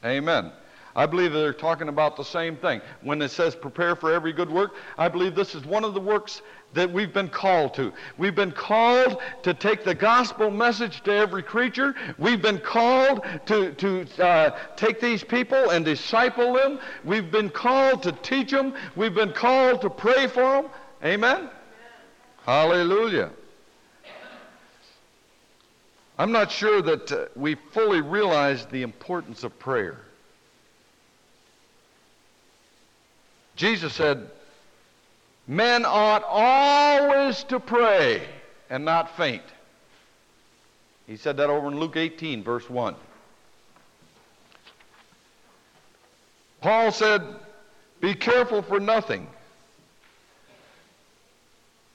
Amen. 0.05 0.51
I 0.95 1.05
believe 1.07 1.33
they're 1.33 1.51
talking 1.53 1.87
about 1.87 2.15
the 2.15 2.23
same 2.23 2.55
thing. 2.57 2.81
When 3.01 3.21
it 3.21 3.29
says 3.29 3.55
prepare 3.55 3.95
for 3.95 4.11
every 4.11 4.33
good 4.33 4.51
work, 4.51 4.75
I 4.97 5.07
believe 5.07 5.33
this 5.33 5.55
is 5.55 5.65
one 5.65 5.83
of 5.83 5.93
the 5.93 5.99
works 5.99 6.41
that 6.73 6.91
we've 6.91 7.13
been 7.13 7.29
called 7.29 7.73
to. 7.75 7.91
We've 8.17 8.35
been 8.35 8.51
called 8.51 9.19
to 9.43 9.53
take 9.53 9.83
the 9.83 9.95
gospel 9.95 10.51
message 10.51 11.01
to 11.03 11.11
every 11.11 11.41
creature. 11.41 11.95
We've 12.17 12.41
been 12.41 12.59
called 12.59 13.23
to, 13.47 13.73
to 13.73 14.23
uh, 14.23 14.57
take 14.75 15.01
these 15.01 15.23
people 15.23 15.71
and 15.71 15.83
disciple 15.83 16.53
them. 16.53 16.79
We've 17.03 17.31
been 17.31 17.49
called 17.49 18.03
to 18.03 18.11
teach 18.11 18.51
them. 18.51 18.75
We've 18.95 19.15
been 19.15 19.33
called 19.33 19.81
to 19.81 19.89
pray 19.89 20.27
for 20.27 20.61
them. 20.61 20.71
Amen? 21.03 21.37
Amen? 21.37 21.49
Hallelujah. 22.45 23.31
I'm 26.17 26.33
not 26.33 26.51
sure 26.51 26.81
that 26.81 27.11
uh, 27.11 27.25
we 27.35 27.55
fully 27.55 28.01
realize 28.01 28.65
the 28.65 28.81
importance 28.81 29.45
of 29.45 29.57
prayer. 29.57 29.97
Jesus 33.55 33.93
said, 33.93 34.29
Men 35.47 35.85
ought 35.85 36.23
always 36.27 37.43
to 37.45 37.59
pray 37.59 38.27
and 38.69 38.83
not 38.83 39.15
faint. 39.15 39.43
He 41.07 41.15
said 41.15 41.37
that 41.37 41.49
over 41.49 41.69
in 41.69 41.79
Luke 41.79 41.95
18, 41.95 42.43
verse 42.43 42.69
1. 42.69 42.95
Paul 46.61 46.91
said, 46.91 47.23
Be 48.01 48.13
careful 48.13 48.61
for 48.61 48.79
nothing 48.79 49.27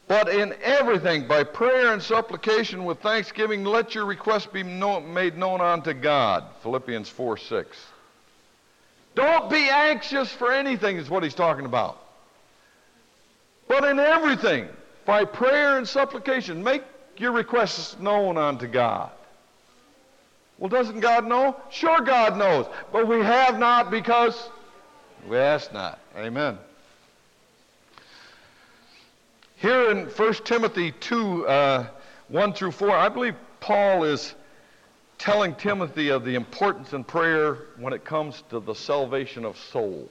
But 0.06 0.28
in 0.28 0.54
everything, 0.62 1.26
by 1.26 1.44
prayer 1.44 1.92
and 1.92 2.02
supplication 2.02 2.84
with 2.84 3.00
thanksgiving, 3.00 3.64
let 3.64 3.94
your 3.94 4.04
requests 4.04 4.46
be 4.46 4.62
made 4.62 5.36
known 5.36 5.60
unto 5.60 5.94
God. 5.94 6.44
Philippians 6.62 7.08
4 7.08 7.38
6. 7.38 7.86
Don't 9.14 9.48
be 9.48 9.68
anxious 9.70 10.30
for 10.30 10.52
anything, 10.52 10.96
is 10.96 11.08
what 11.08 11.22
he's 11.22 11.34
talking 11.34 11.64
about. 11.64 11.98
But 13.68 13.84
in 13.84 13.98
everything, 13.98 14.68
by 15.06 15.24
prayer 15.24 15.78
and 15.78 15.88
supplication, 15.88 16.62
make 16.62 16.82
your 17.16 17.32
requests 17.32 17.98
known 17.98 18.36
unto 18.36 18.66
God. 18.66 19.10
Well, 20.58 20.68
doesn't 20.68 21.00
God 21.00 21.26
know? 21.26 21.56
Sure, 21.70 22.00
God 22.00 22.36
knows. 22.36 22.66
But 22.92 23.08
we 23.08 23.20
have 23.20 23.58
not 23.58 23.90
because 23.90 24.50
we 25.28 25.36
ask 25.36 25.72
not. 25.72 25.98
Amen. 26.16 26.58
Here 29.56 29.90
in 29.90 30.06
1 30.06 30.34
Timothy 30.44 30.92
2 30.92 31.46
uh, 31.46 31.86
1 32.28 32.52
through 32.54 32.72
4, 32.72 32.90
I 32.90 33.08
believe 33.08 33.34
Paul 33.60 34.04
is 34.04 34.34
telling 35.18 35.54
Timothy 35.54 36.10
of 36.10 36.24
the 36.24 36.34
importance 36.34 36.92
in 36.92 37.04
prayer 37.04 37.58
when 37.78 37.92
it 37.92 38.04
comes 38.04 38.42
to 38.50 38.60
the 38.60 38.74
salvation 38.74 39.44
of 39.44 39.56
souls. 39.56 40.10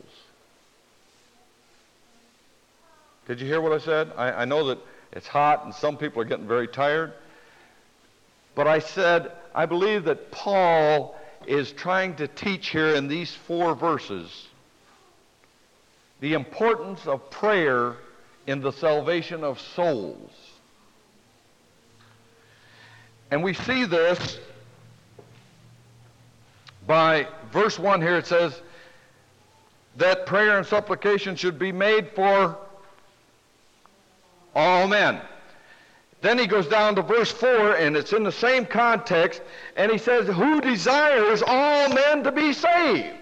Did 3.28 3.40
you 3.40 3.48
hear 3.48 3.62
what 3.62 3.72
I 3.72 3.78
said? 3.78 4.12
I, 4.18 4.32
I 4.32 4.46
know 4.46 4.68
that 4.68 4.80
it's 5.12 5.28
hot 5.28 5.66
and 5.66 5.74
some 5.74 5.98
people 5.98 6.22
are 6.22 6.26
getting 6.26 6.48
very 6.48 6.68
tired. 6.68 7.14
But 8.56 8.68
I 8.68 8.80
said, 8.80 9.32
I 9.54 9.66
believe 9.66 10.06
that 10.06 10.32
Paul 10.32 11.16
is 11.46 11.72
trying 11.72 12.16
to 12.16 12.28
teach 12.28 12.70
here 12.70 12.96
in 12.96 13.08
these 13.08 13.34
four 13.34 13.76
verses 13.76 14.48
the 16.20 16.34
importance 16.34 17.06
of 17.06 17.30
prayer 17.30 17.98
in 18.48 18.62
the 18.62 18.72
salvation 18.72 19.44
of 19.44 19.60
souls. 19.60 20.32
And 23.32 23.44
we 23.44 23.54
see 23.54 23.86
this 23.86 24.38
by 26.86 27.28
verse 27.52 27.80
1 27.80 28.02
here. 28.02 28.18
It 28.18 28.28
says 28.28 28.62
that 29.98 30.26
prayer 30.26 30.58
and 30.58 30.68
supplication 30.68 31.36
should 31.36 31.58
be 31.58 31.72
made 31.72 32.10
for 32.12 32.58
all 34.56 34.88
men. 34.88 35.22
Then 36.22 36.38
he 36.38 36.48
goes 36.48 36.68
down 36.68 36.96
to 36.96 37.02
verse 37.02 37.32
4, 37.32 37.76
and 37.76 37.98
it's 37.98 38.14
in 38.14 38.24
the 38.24 38.32
same 38.32 38.66
context, 38.66 39.42
and 39.76 39.92
he 39.92 39.98
says, 39.98 40.28
Who 40.28 40.62
desires 40.62 41.44
all 41.46 41.90
men 41.90 42.24
to 42.24 42.32
be 42.32 42.54
saved? 42.54 43.18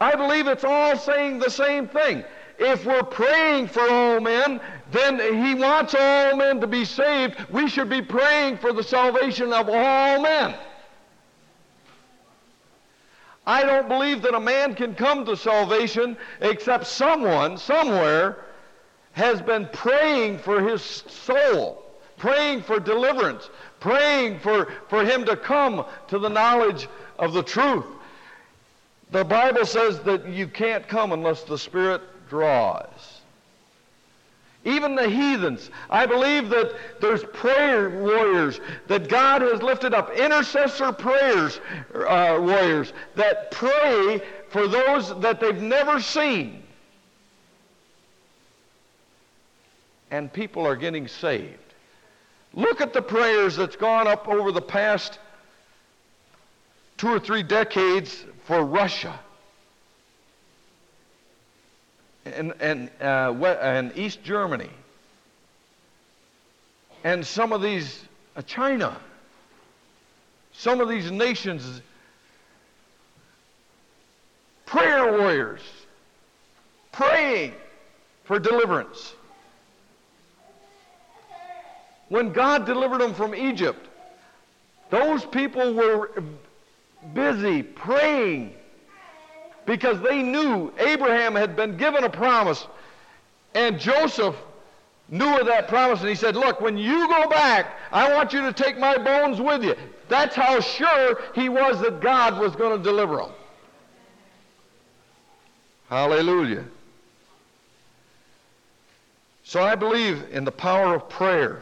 I 0.00 0.14
believe 0.14 0.46
it's 0.46 0.62
all 0.62 0.96
saying 0.96 1.40
the 1.40 1.50
same 1.50 1.88
thing. 1.88 2.22
If 2.58 2.84
we're 2.84 3.04
praying 3.04 3.68
for 3.68 3.88
all 3.88 4.20
men, 4.20 4.60
then 4.90 5.18
he 5.44 5.54
wants 5.54 5.94
all 5.94 6.36
men 6.36 6.60
to 6.60 6.66
be 6.66 6.84
saved. 6.84 7.36
We 7.50 7.68
should 7.68 7.88
be 7.88 8.02
praying 8.02 8.58
for 8.58 8.72
the 8.72 8.82
salvation 8.82 9.52
of 9.52 9.68
all 9.68 10.20
men. 10.20 10.56
I 13.46 13.64
don't 13.64 13.88
believe 13.88 14.22
that 14.22 14.34
a 14.34 14.40
man 14.40 14.74
can 14.74 14.94
come 14.94 15.24
to 15.24 15.36
salvation 15.36 16.18
except 16.40 16.86
someone, 16.86 17.56
somewhere, 17.56 18.44
has 19.12 19.40
been 19.40 19.68
praying 19.72 20.38
for 20.38 20.60
his 20.60 20.82
soul, 20.82 21.82
praying 22.18 22.62
for 22.62 22.78
deliverance, 22.78 23.48
praying 23.80 24.40
for, 24.40 24.70
for 24.88 25.04
him 25.04 25.24
to 25.24 25.36
come 25.36 25.84
to 26.08 26.18
the 26.18 26.28
knowledge 26.28 26.88
of 27.18 27.32
the 27.32 27.42
truth. 27.42 27.86
The 29.12 29.24
Bible 29.24 29.64
says 29.64 30.00
that 30.00 30.28
you 30.28 30.48
can't 30.48 30.86
come 30.86 31.12
unless 31.12 31.44
the 31.44 31.56
Spirit 31.56 32.02
draws. 32.28 33.20
Even 34.64 34.96
the 34.96 35.08
heathens. 35.08 35.70
I 35.88 36.04
believe 36.04 36.50
that 36.50 36.74
there's 37.00 37.24
prayer 37.24 37.90
warriors 37.90 38.60
that 38.88 39.08
God 39.08 39.40
has 39.42 39.62
lifted 39.62 39.94
up, 39.94 40.10
intercessor 40.10 40.92
prayers 40.92 41.60
uh, 41.94 42.38
warriors 42.40 42.92
that 43.14 43.50
pray 43.50 44.20
for 44.50 44.66
those 44.68 45.18
that 45.20 45.40
they've 45.40 45.62
never 45.62 46.00
seen. 46.00 46.64
and 50.10 50.32
people 50.32 50.66
are 50.66 50.76
getting 50.76 51.08
saved. 51.08 51.58
Look 52.54 52.80
at 52.80 52.92
the 52.92 53.02
prayers 53.02 53.56
that's 53.56 53.76
gone 53.76 54.06
up 54.06 54.28
over 54.28 54.52
the 54.52 54.62
past 54.62 55.18
two 56.96 57.08
or 57.08 57.20
three 57.20 57.42
decades 57.42 58.24
for 58.44 58.64
Russia 58.64 59.18
and, 62.34 62.54
and, 62.60 62.90
uh, 63.00 63.90
East 63.94 64.22
Germany 64.22 64.70
and 67.04 67.26
some 67.26 67.52
of 67.52 67.62
these, 67.62 68.02
uh, 68.36 68.42
China, 68.42 68.96
some 70.52 70.80
of 70.80 70.88
these 70.88 71.10
nations, 71.10 71.80
prayer 74.66 75.18
warriors 75.18 75.62
praying 76.92 77.54
for 78.24 78.38
deliverance. 78.38 79.14
When 82.08 82.32
God 82.32 82.66
delivered 82.66 83.00
them 83.00 83.14
from 83.14 83.34
Egypt, 83.34 83.86
those 84.90 85.24
people 85.24 85.74
were 85.74 86.10
busy 87.14 87.62
praying 87.62 88.54
because 89.68 90.00
they 90.00 90.22
knew 90.22 90.72
Abraham 90.78 91.34
had 91.34 91.54
been 91.54 91.76
given 91.76 92.02
a 92.02 92.08
promise 92.08 92.66
and 93.54 93.78
Joseph 93.78 94.34
knew 95.10 95.38
of 95.38 95.46
that 95.46 95.68
promise 95.68 96.00
and 96.00 96.08
he 96.08 96.14
said, 96.14 96.36
Look, 96.36 96.62
when 96.62 96.78
you 96.78 97.06
go 97.06 97.28
back, 97.28 97.76
I 97.92 98.14
want 98.14 98.32
you 98.32 98.40
to 98.40 98.52
take 98.54 98.78
my 98.78 98.96
bones 98.96 99.42
with 99.42 99.62
you. 99.62 99.76
That's 100.08 100.34
how 100.34 100.60
sure 100.60 101.20
he 101.34 101.50
was 101.50 101.82
that 101.82 102.00
God 102.00 102.40
was 102.40 102.56
going 102.56 102.78
to 102.78 102.82
deliver 102.82 103.18
them. 103.18 103.30
Hallelujah. 105.90 106.64
So 109.44 109.62
I 109.62 109.74
believe 109.74 110.24
in 110.30 110.44
the 110.44 110.52
power 110.52 110.94
of 110.94 111.10
prayer. 111.10 111.60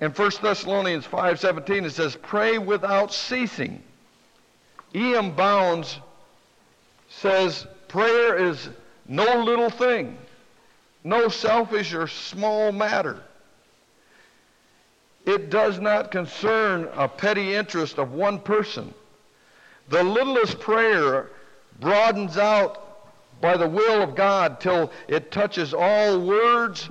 In 0.00 0.10
1 0.10 0.30
Thessalonians 0.42 1.06
5:17 1.06 1.84
it 1.84 1.92
says, 1.92 2.16
"Pray 2.16 2.58
without 2.58 3.12
ceasing." 3.12 3.84
E.M. 4.94 5.32
Bounds 5.32 5.98
says, 7.08 7.66
"Prayer 7.88 8.36
is 8.36 8.68
no 9.06 9.42
little 9.42 9.70
thing, 9.70 10.18
no 11.04 11.28
selfish 11.28 11.94
or 11.94 12.06
small 12.06 12.72
matter. 12.72 13.22
It 15.24 15.50
does 15.50 15.78
not 15.78 16.10
concern 16.10 16.88
a 16.94 17.08
petty 17.08 17.54
interest 17.54 17.98
of 17.98 18.12
one 18.12 18.40
person. 18.40 18.94
The 19.88 20.02
littlest 20.02 20.60
prayer 20.60 21.30
broadens 21.80 22.36
out 22.38 22.84
by 23.40 23.56
the 23.56 23.68
will 23.68 24.02
of 24.02 24.14
God 24.14 24.60
till 24.60 24.90
it 25.06 25.30
touches 25.30 25.74
all 25.74 26.20
words, 26.20 26.88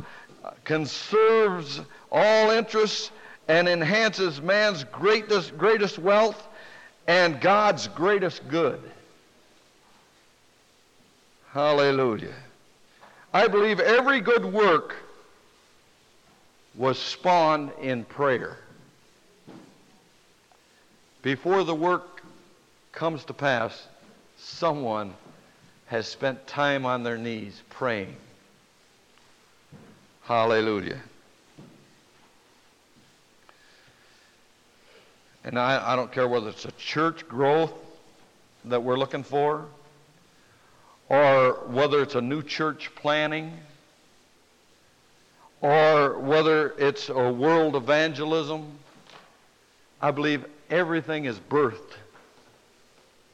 conserves 0.64 1.82
all 2.12 2.52
interests 2.52 3.12
and 3.48 3.68
enhances 3.68 4.42
man's 4.42 4.84
greatest, 4.86 5.58
greatest 5.58 6.00
wealth 6.00 6.48
and 7.08 7.39
God's 7.39 7.88
greatest 7.88 8.48
good. 8.50 8.80
Hallelujah. 11.52 12.36
I 13.34 13.48
believe 13.48 13.80
every 13.80 14.20
good 14.20 14.46
work 14.46 14.96
was 16.76 17.00
spawned 17.00 17.72
in 17.82 18.04
prayer. 18.04 18.58
Before 21.22 21.63
the 21.63 21.74
work 21.74 22.22
comes 22.91 23.24
to 23.26 23.34
pass, 23.34 23.88
someone 24.38 25.13
has 25.88 26.08
spent 26.08 26.46
time 26.46 26.86
on 26.86 27.04
their 27.04 27.17
knees 27.17 27.62
praying. 27.70 28.15
Hallelujah. 30.24 31.00
And 35.48 35.58
I, 35.58 35.94
I 35.94 35.96
don't 35.96 36.12
care 36.12 36.28
whether 36.28 36.50
it's 36.50 36.66
a 36.66 36.74
church 36.74 37.26
growth 37.26 37.72
that 38.66 38.84
we're 38.84 38.98
looking 38.98 39.24
for 39.24 39.66
or 41.08 41.54
whether 41.68 42.02
it's 42.02 42.16
a 42.16 42.22
new 42.22 42.44
church 42.44 42.94
planning 42.96 43.54
or 45.62 46.20
whether 46.20 46.74
it's 46.78 47.08
a 47.08 47.32
world 47.32 47.78
evangelism. 47.78 48.78
I 50.02 50.12
believe 50.12 50.46
everything 50.70 51.24
is 51.24 51.40
birthed 51.40 51.96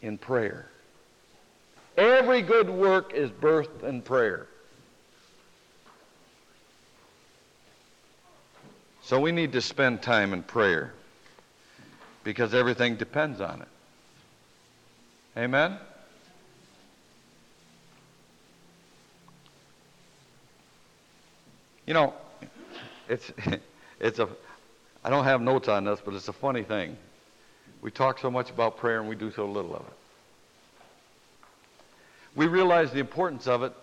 in 0.04 0.20
prayer. 0.20 0.68
Every 1.98 2.44
good 2.44 2.70
work 2.70 3.12
is 3.16 3.32
birthed 3.32 3.82
in 3.82 4.04
prayer. 4.04 4.46
So 9.02 9.20
we 9.20 9.32
need 9.32 9.54
to 9.54 9.62
spend 9.62 10.04
time 10.04 10.32
in 10.32 10.44
prayer 10.44 10.94
because 12.24 12.54
everything 12.54 12.96
depends 12.96 13.42
on 13.42 13.62
it. 13.62 13.68
Amen? 15.38 15.78
You 21.86 21.94
know, 21.94 22.14
it's, 23.10 23.32
it's 24.00 24.20
a, 24.20 24.30
I 25.04 25.10
don't 25.10 25.26
have 25.26 25.42
notes 25.42 25.68
on 25.68 25.84
this, 25.84 26.00
but 26.04 26.14
it's 26.14 26.28
a 26.28 26.34
funny 26.34 26.64
thing. 26.64 26.98
We 27.82 27.92
talk 27.92 28.20
so 28.20 28.32
much 28.32 28.50
about 28.50 28.78
prayer 28.78 29.00
and 29.00 29.10
we 29.10 29.16
do 29.16 29.32
so 29.32 29.46
little 29.46 29.76
of 29.76 29.82
it. 29.82 29.94
We 32.36 32.48
realize 32.48 32.92
the 32.92 33.00
importance 33.00 33.48
of 33.48 33.64
it. 33.64 33.74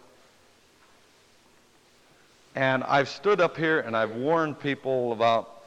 And 2.54 2.82
I've 2.84 3.08
stood 3.08 3.40
up 3.40 3.56
here 3.56 3.80
and 3.80 3.96
I've 3.96 4.12
warned 4.12 4.58
people 4.58 5.12
about 5.12 5.59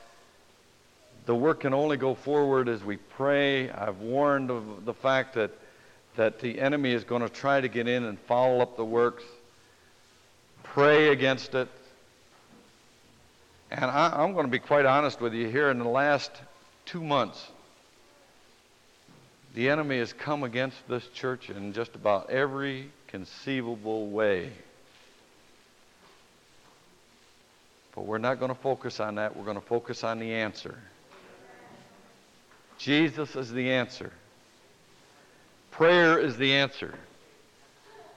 the 1.25 1.36
work 1.36 1.62
can 1.62 1.73
only 1.73 1.97
go 1.97 2.15
forward 2.15 2.67
as 2.67 2.83
we 2.83 2.97
pray. 2.97 3.69
I've 3.69 3.99
warned 3.99 4.51
of 4.51 4.86
the 4.86 4.93
fact 4.93 5.36
that, 5.36 5.51
that 6.17 6.39
the 6.39 6.59
enemy 6.59 6.91
is 6.91 7.03
going 7.03 7.21
to 7.21 7.29
try 7.29 7.62
to 7.62 7.67
get 7.67 7.88
in 7.88 8.03
and 8.03 8.19
foul 8.19 8.62
up 8.62 8.75
the 8.75 8.86
works. 8.86 9.23
Pray 10.63 11.09
against 11.09 11.55
it. 11.55 11.69
And 13.71 13.86
I, 13.86 14.23
am 14.23 14.33
going 14.33 14.45
to 14.45 14.51
be 14.51 14.59
quite 14.59 14.86
honest 14.86 15.21
with 15.21 15.33
you 15.33 15.47
here 15.47 15.69
in 15.69 15.79
the 15.79 15.88
last 15.88 16.31
two 16.86 17.01
months. 17.01 17.47
The 19.55 19.69
enemy 19.69 19.99
has 19.99 20.13
come 20.13 20.43
against 20.43 20.77
this 20.88 21.07
church 21.07 21.49
in 21.49 21.73
just 21.73 21.95
about 21.95 22.29
every 22.29 22.91
conceivable 23.07 24.07
way. 24.07 24.51
But 27.95 28.05
we're 28.05 28.17
not 28.17 28.39
going 28.39 28.49
to 28.49 28.59
focus 28.59 28.99
on 28.99 29.15
that. 29.15 29.38
We're 29.38 29.45
going 29.45 29.59
to 29.59 29.65
focus 29.65 30.03
on 30.03 30.19
the 30.19 30.33
answer. 30.33 30.77
Jesus 32.84 33.38
is 33.38 33.50
the 33.50 33.72
answer. 33.72 34.12
Prayer 35.72 36.19
is 36.19 36.36
the 36.36 36.52
answer. 36.52 36.93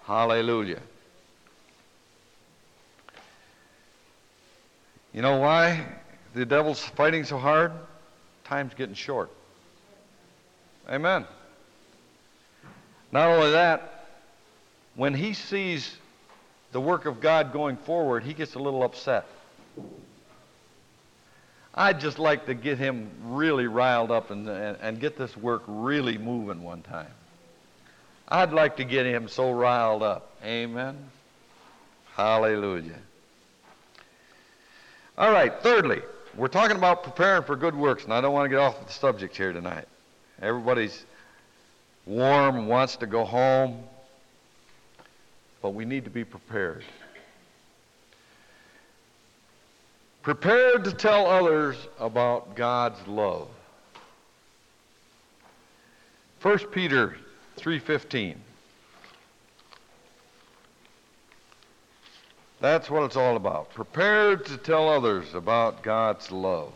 Hallelujah. 0.02 0.80
You 5.14 5.22
know 5.22 5.36
why 5.36 5.86
the 6.34 6.44
devil's 6.44 6.80
fighting 6.80 7.22
so 7.22 7.38
hard? 7.38 7.70
Time's 8.42 8.74
getting 8.74 8.96
short. 8.96 9.30
Amen. 10.88 11.26
Not 13.12 13.28
only 13.28 13.52
that, 13.52 14.08
when 14.96 15.14
he 15.14 15.34
sees 15.34 15.96
the 16.72 16.80
work 16.80 17.06
of 17.06 17.20
God 17.20 17.52
going 17.52 17.76
forward, 17.76 18.24
he 18.24 18.34
gets 18.34 18.56
a 18.56 18.58
little 18.58 18.82
upset. 18.82 19.26
I'd 21.76 22.00
just 22.00 22.18
like 22.18 22.46
to 22.46 22.54
get 22.54 22.78
him 22.78 23.10
really 23.24 23.66
riled 23.66 24.10
up 24.10 24.30
and, 24.30 24.48
and, 24.48 24.78
and, 24.80 24.98
get 24.98 25.18
this 25.18 25.36
work 25.36 25.62
really 25.66 26.16
moving 26.16 26.62
one 26.62 26.80
time. 26.80 27.10
I'd 28.28 28.52
like 28.52 28.78
to 28.78 28.84
get 28.84 29.04
him 29.04 29.28
so 29.28 29.50
riled 29.50 30.02
up. 30.02 30.32
Amen. 30.42 30.96
Hallelujah. 32.14 32.98
All 35.18 35.30
right, 35.30 35.52
thirdly, 35.62 36.00
we're 36.34 36.48
talking 36.48 36.76
about 36.76 37.02
preparing 37.02 37.42
for 37.42 37.56
good 37.56 37.74
works, 37.74 38.04
and 38.04 38.12
I 38.12 38.22
don't 38.22 38.32
want 38.32 38.46
to 38.46 38.48
get 38.48 38.58
off 38.58 38.86
the 38.86 38.92
subject 38.92 39.36
here 39.36 39.52
tonight. 39.52 39.86
Everybody's 40.40 41.04
warm, 42.06 42.68
wants 42.68 42.96
to 42.96 43.06
go 43.06 43.24
home, 43.24 43.82
but 45.60 45.70
we 45.70 45.84
need 45.84 46.04
to 46.04 46.10
be 46.10 46.24
prepared. 46.24 46.84
Prepared 50.26 50.82
to 50.82 50.92
tell 50.92 51.28
others 51.28 51.76
about 52.00 52.56
God's 52.56 52.98
love. 53.06 53.46
1 56.42 56.58
Peter 56.72 57.16
3:15 57.56 58.34
That's 62.60 62.90
what 62.90 63.04
it's 63.04 63.14
all 63.14 63.36
about. 63.36 63.72
Prepared 63.72 64.44
to 64.46 64.56
tell 64.56 64.88
others 64.88 65.32
about 65.32 65.84
God's 65.84 66.32
love. 66.32 66.72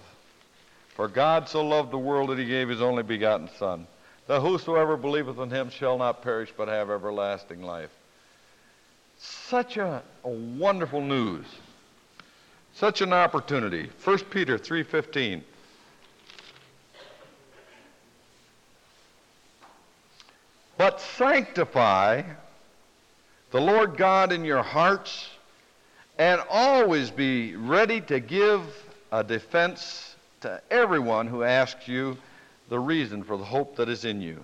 For 0.95 1.09
God 1.09 1.49
so 1.49 1.67
loved 1.67 1.91
the 1.91 1.99
world 1.99 2.31
that 2.31 2.39
he 2.39 2.45
gave 2.45 2.69
his 2.69 2.81
only 2.81 3.03
begotten 3.03 3.51
Son, 3.59 3.89
that 4.29 4.43
whosoever 4.43 4.97
believeth 4.97 5.41
in 5.41 5.51
him 5.51 5.71
shall 5.71 5.99
not 5.99 6.23
perish 6.23 6.53
but 6.57 6.69
have 6.69 6.89
everlasting 6.89 7.65
life. 7.65 7.91
Such 9.19 9.77
a, 9.77 10.05
a 10.23 10.29
wonderful 10.31 11.01
news. 11.01 11.47
Such 12.81 13.03
an 13.03 13.13
opportunity. 13.13 13.91
1 14.05 14.31
Peter 14.31 14.57
3:15. 14.57 15.45
But 20.79 20.99
sanctify 20.99 22.23
the 23.51 23.61
Lord 23.61 23.99
God 23.99 24.33
in 24.33 24.47
your 24.47 24.63
hearts 24.63 25.29
and 26.19 26.41
always 26.49 27.11
be 27.11 27.55
ready 27.55 28.01
to 28.01 28.19
give 28.19 28.63
a 29.13 29.23
defense 29.23 30.17
to 30.41 30.63
everyone 30.71 31.27
who 31.27 31.43
asks 31.43 31.87
you 31.87 32.17
the 32.71 32.79
reason 32.79 33.23
for 33.23 33.37
the 33.37 33.45
hope 33.45 33.77
that 33.77 33.91
is 33.91 34.07
in 34.07 34.23
you 34.23 34.43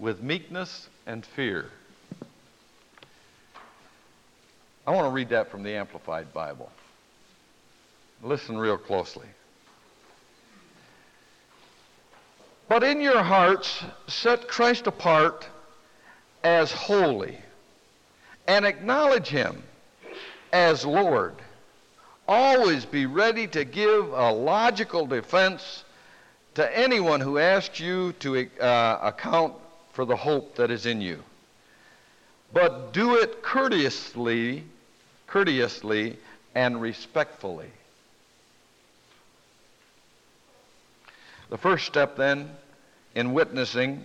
with 0.00 0.20
meekness 0.20 0.88
and 1.06 1.24
fear. 1.24 1.70
I 4.84 4.90
want 4.90 5.06
to 5.06 5.10
read 5.10 5.28
that 5.28 5.52
from 5.52 5.62
the 5.62 5.76
Amplified 5.76 6.34
Bible. 6.34 6.72
Listen 8.24 8.56
real 8.56 8.78
closely. 8.78 9.26
But 12.68 12.82
in 12.82 13.02
your 13.02 13.22
hearts, 13.22 13.84
set 14.06 14.48
Christ 14.48 14.86
apart 14.86 15.46
as 16.42 16.72
holy 16.72 17.36
and 18.48 18.64
acknowledge 18.64 19.28
him 19.28 19.62
as 20.54 20.86
Lord. 20.86 21.34
Always 22.26 22.86
be 22.86 23.04
ready 23.04 23.46
to 23.48 23.62
give 23.66 24.10
a 24.14 24.32
logical 24.32 25.06
defense 25.06 25.84
to 26.54 26.78
anyone 26.78 27.20
who 27.20 27.36
asks 27.36 27.78
you 27.78 28.14
to 28.20 28.48
uh, 28.58 29.00
account 29.02 29.52
for 29.92 30.06
the 30.06 30.16
hope 30.16 30.54
that 30.54 30.70
is 30.70 30.86
in 30.86 31.02
you. 31.02 31.22
But 32.54 32.94
do 32.94 33.16
it 33.16 33.42
courteously, 33.42 34.64
courteously 35.26 36.16
and 36.54 36.80
respectfully. 36.80 37.68
The 41.54 41.58
first 41.58 41.86
step 41.86 42.16
then 42.16 42.50
in 43.14 43.32
witnessing, 43.32 44.04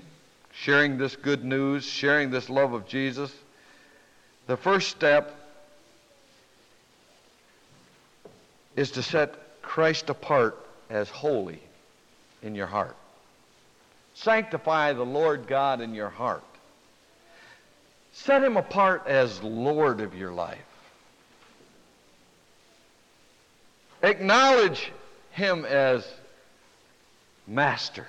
sharing 0.53 0.99
this 0.99 1.15
good 1.15 1.43
news, 1.43 1.83
sharing 1.83 2.29
this 2.29 2.47
love 2.47 2.73
of 2.73 2.87
Jesus, 2.87 3.33
the 4.45 4.55
first 4.55 4.89
step 4.89 5.35
is 8.75 8.91
to 8.91 9.01
set 9.01 9.63
Christ 9.63 10.11
apart 10.11 10.63
as 10.91 11.09
holy 11.09 11.59
in 12.43 12.53
your 12.53 12.67
heart. 12.67 12.95
Sanctify 14.13 14.93
the 14.93 15.03
Lord 15.03 15.47
God 15.47 15.81
in 15.81 15.95
your 15.95 16.09
heart. 16.09 16.43
Set 18.11 18.43
him 18.43 18.57
apart 18.57 19.07
as 19.07 19.41
Lord 19.41 20.01
of 20.01 20.13
your 20.13 20.31
life. 20.31 20.59
Acknowledge 24.03 24.91
him 25.31 25.65
as 25.65 26.07
Master. 27.49 28.05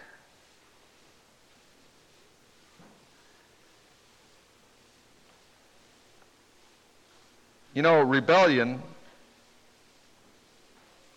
You 7.73 7.81
know, 7.81 8.03
rebellion 8.03 8.83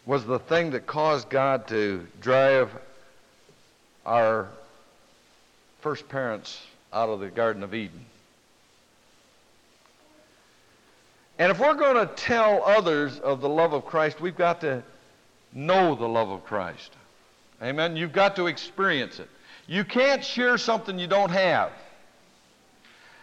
was 0.05 0.25
the 0.25 0.39
thing 0.39 0.71
that 0.71 0.87
caused 0.87 1.29
God 1.29 1.67
to 1.67 2.07
drive 2.21 2.71
our 4.05 4.47
first 5.81 6.07
parents 6.07 6.61
out 6.93 7.09
of 7.09 7.19
the 7.19 7.29
Garden 7.29 7.61
of 7.61 7.73
Eden. 7.73 8.05
And 11.39 11.51
if 11.51 11.59
we're 11.59 11.73
going 11.73 12.07
to 12.07 12.13
tell 12.15 12.63
others 12.63 13.19
of 13.19 13.41
the 13.41 13.49
love 13.49 13.73
of 13.73 13.85
Christ, 13.85 14.21
we've 14.21 14.37
got 14.37 14.61
to 14.61 14.81
know 15.51 15.93
the 15.95 16.07
love 16.07 16.29
of 16.29 16.45
Christ. 16.45 16.91
Amen? 17.63 17.95
You've 17.95 18.11
got 18.11 18.35
to 18.35 18.47
experience 18.47 19.19
it. 19.19 19.29
You 19.67 19.85
can't 19.85 20.23
share 20.23 20.57
something 20.57 20.99
you 20.99 21.07
don't 21.07 21.31
have. 21.31 21.71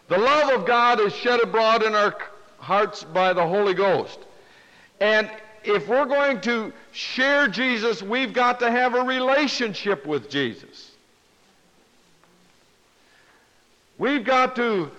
The 0.09 0.19
love 0.19 0.59
of 0.59 0.67
God 0.67 0.99
is 0.99 1.15
shed 1.15 1.41
abroad 1.41 1.83
in 1.83 1.95
our 1.95 2.17
hearts 2.59 3.05
by 3.05 3.33
the 3.33 3.47
Holy 3.47 3.75
Ghost. 3.75 4.19
And 5.01 5.31
if 5.63 5.89
we're 5.89 6.07
going 6.07 6.41
to 6.43 6.73
share 6.93 7.49
Jesus, 7.49 8.03
we've 8.03 8.33
got 8.33 8.61
to 8.61 8.71
have 8.71 8.95
a 8.95 9.03
relationship 9.03 10.07
with 10.07 10.31
Jesus. 10.31 10.91
We've 13.99 14.25
got 14.25 14.57
to 14.57 14.91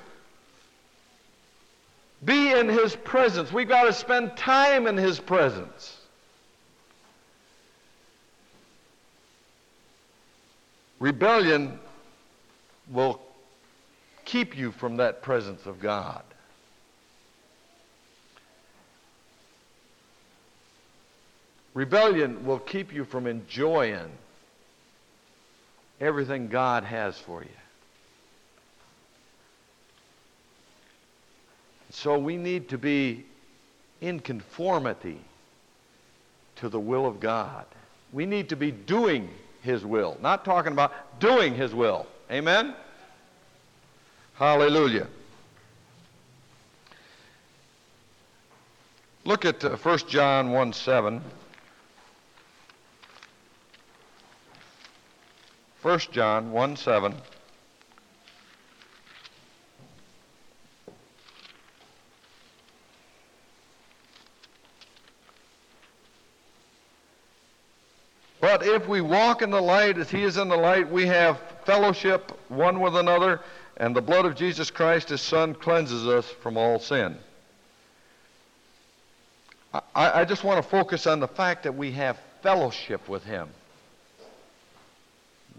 be 2.23 2.51
in 2.51 2.69
His 2.69 2.95
presence. 2.95 3.51
We've 3.51 3.67
got 3.67 3.85
to 3.85 3.93
spend 3.93 4.37
time 4.37 4.85
in 4.85 4.95
His 4.95 5.19
presence. 5.19 6.00
Rebellion 11.01 11.79
will 12.91 13.19
keep 14.23 14.55
you 14.55 14.71
from 14.71 14.97
that 14.97 15.23
presence 15.23 15.65
of 15.65 15.79
God. 15.81 16.21
Rebellion 21.73 22.45
will 22.45 22.59
keep 22.59 22.93
you 22.93 23.03
from 23.03 23.25
enjoying 23.25 24.11
everything 25.99 26.49
God 26.49 26.83
has 26.83 27.17
for 27.17 27.41
you. 27.41 27.49
So 31.89 32.19
we 32.19 32.37
need 32.37 32.69
to 32.69 32.77
be 32.77 33.25
in 34.01 34.19
conformity 34.19 35.19
to 36.57 36.69
the 36.69 36.79
will 36.79 37.07
of 37.07 37.19
God. 37.19 37.65
We 38.13 38.27
need 38.27 38.49
to 38.49 38.55
be 38.55 38.69
doing 38.69 39.29
His 39.61 39.85
will, 39.85 40.17
not 40.21 40.43
talking 40.43 40.71
about 40.71 41.19
doing 41.19 41.55
His 41.55 41.73
will. 41.73 42.07
Amen? 42.31 42.73
Hallelujah. 44.35 45.07
Look 49.23 49.45
at 49.45 49.63
uh, 49.63 49.75
1 49.75 49.97
John 50.07 50.51
1 50.51 50.73
7. 50.73 51.21
1 55.81 55.99
John 56.11 56.51
1 56.51 56.75
7. 56.75 57.15
But 68.51 68.67
if 68.67 68.85
we 68.85 68.99
walk 68.99 69.41
in 69.41 69.49
the 69.49 69.61
light 69.61 69.97
as 69.97 70.11
he 70.11 70.23
is 70.23 70.35
in 70.35 70.49
the 70.49 70.57
light, 70.57 70.91
we 70.91 71.05
have 71.05 71.39
fellowship 71.63 72.37
one 72.49 72.81
with 72.81 72.97
another, 72.97 73.39
and 73.77 73.95
the 73.95 74.01
blood 74.01 74.25
of 74.25 74.35
Jesus 74.35 74.69
Christ, 74.69 75.07
his 75.07 75.21
Son, 75.21 75.55
cleanses 75.55 76.05
us 76.05 76.29
from 76.29 76.57
all 76.57 76.77
sin. 76.77 77.15
I, 79.73 79.81
I 79.95 80.25
just 80.25 80.43
want 80.43 80.61
to 80.61 80.69
focus 80.69 81.07
on 81.07 81.21
the 81.21 81.29
fact 81.29 81.63
that 81.63 81.73
we 81.73 81.93
have 81.93 82.19
fellowship 82.43 83.07
with 83.07 83.23
him 83.23 83.47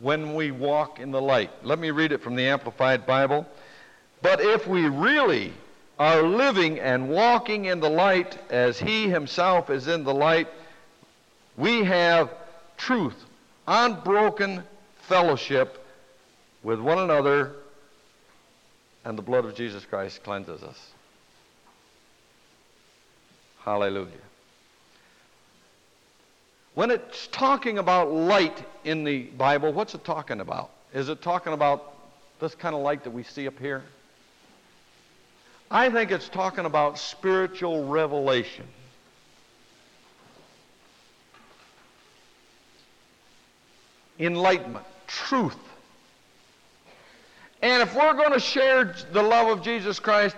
when 0.02 0.35
we 0.35 0.50
walk 0.50 1.00
in 1.00 1.12
the 1.12 1.22
light. 1.22 1.48
Let 1.62 1.78
me 1.78 1.92
read 1.92 2.12
it 2.12 2.20
from 2.20 2.37
the 2.37 2.44
Amplified 2.44 3.07
Bible. 3.07 3.46
But 4.20 4.42
if 4.42 4.66
we 4.66 4.87
really 4.87 5.55
are 5.98 6.22
living 6.22 6.78
and 6.78 7.09
walking 7.09 7.64
in 7.64 7.81
the 7.81 7.88
light 7.88 8.37
as 8.50 8.78
he 8.78 9.09
himself 9.09 9.70
is 9.70 9.88
in 9.88 10.05
the 10.05 10.12
light, 10.12 10.48
we 11.57 11.85
have 11.85 12.28
truth, 12.83 13.25
unbroken 13.66 14.62
fellowship 15.03 15.85
with 16.62 16.81
one 16.81 16.99
another, 16.99 17.53
and 19.05 19.16
the 19.16 19.23
blood 19.23 19.45
of 19.45 19.55
Jesus 19.55 19.85
Christ 19.85 20.23
cleanses 20.25 20.62
us. 20.62 20.90
Hallelujah. 23.64 24.11
When 26.75 26.90
it's 26.90 27.29
talking 27.29 27.79
about 27.79 28.11
light 28.11 28.64
in 28.85 29.05
the 29.05 29.25
Bible, 29.25 29.73
what's 29.73 29.95
it 29.95 30.05
talking 30.05 30.40
about? 30.40 30.71
Is 30.92 31.09
it 31.09 31.23
talking 31.23 31.53
about 31.53 31.95
this 32.40 32.55
kind 32.55 32.75
of 32.75 32.83
light 32.83 33.05
that 33.05 33.11
we 33.11 33.23
see 33.23 33.47
up 33.47 33.59
here? 33.59 33.83
I 35.71 35.88
think 35.90 36.11
it's 36.11 36.29
talking 36.29 36.64
about 36.64 36.99
spiritual 36.99 37.87
revelation. 37.87 38.66
Enlightenment, 44.22 44.85
truth. 45.06 45.56
And 47.61 47.82
if 47.82 47.94
we're 47.94 48.14
going 48.14 48.32
to 48.32 48.40
share 48.40 48.94
the 49.12 49.22
love 49.22 49.48
of 49.48 49.64
Jesus 49.64 49.98
Christ, 49.98 50.37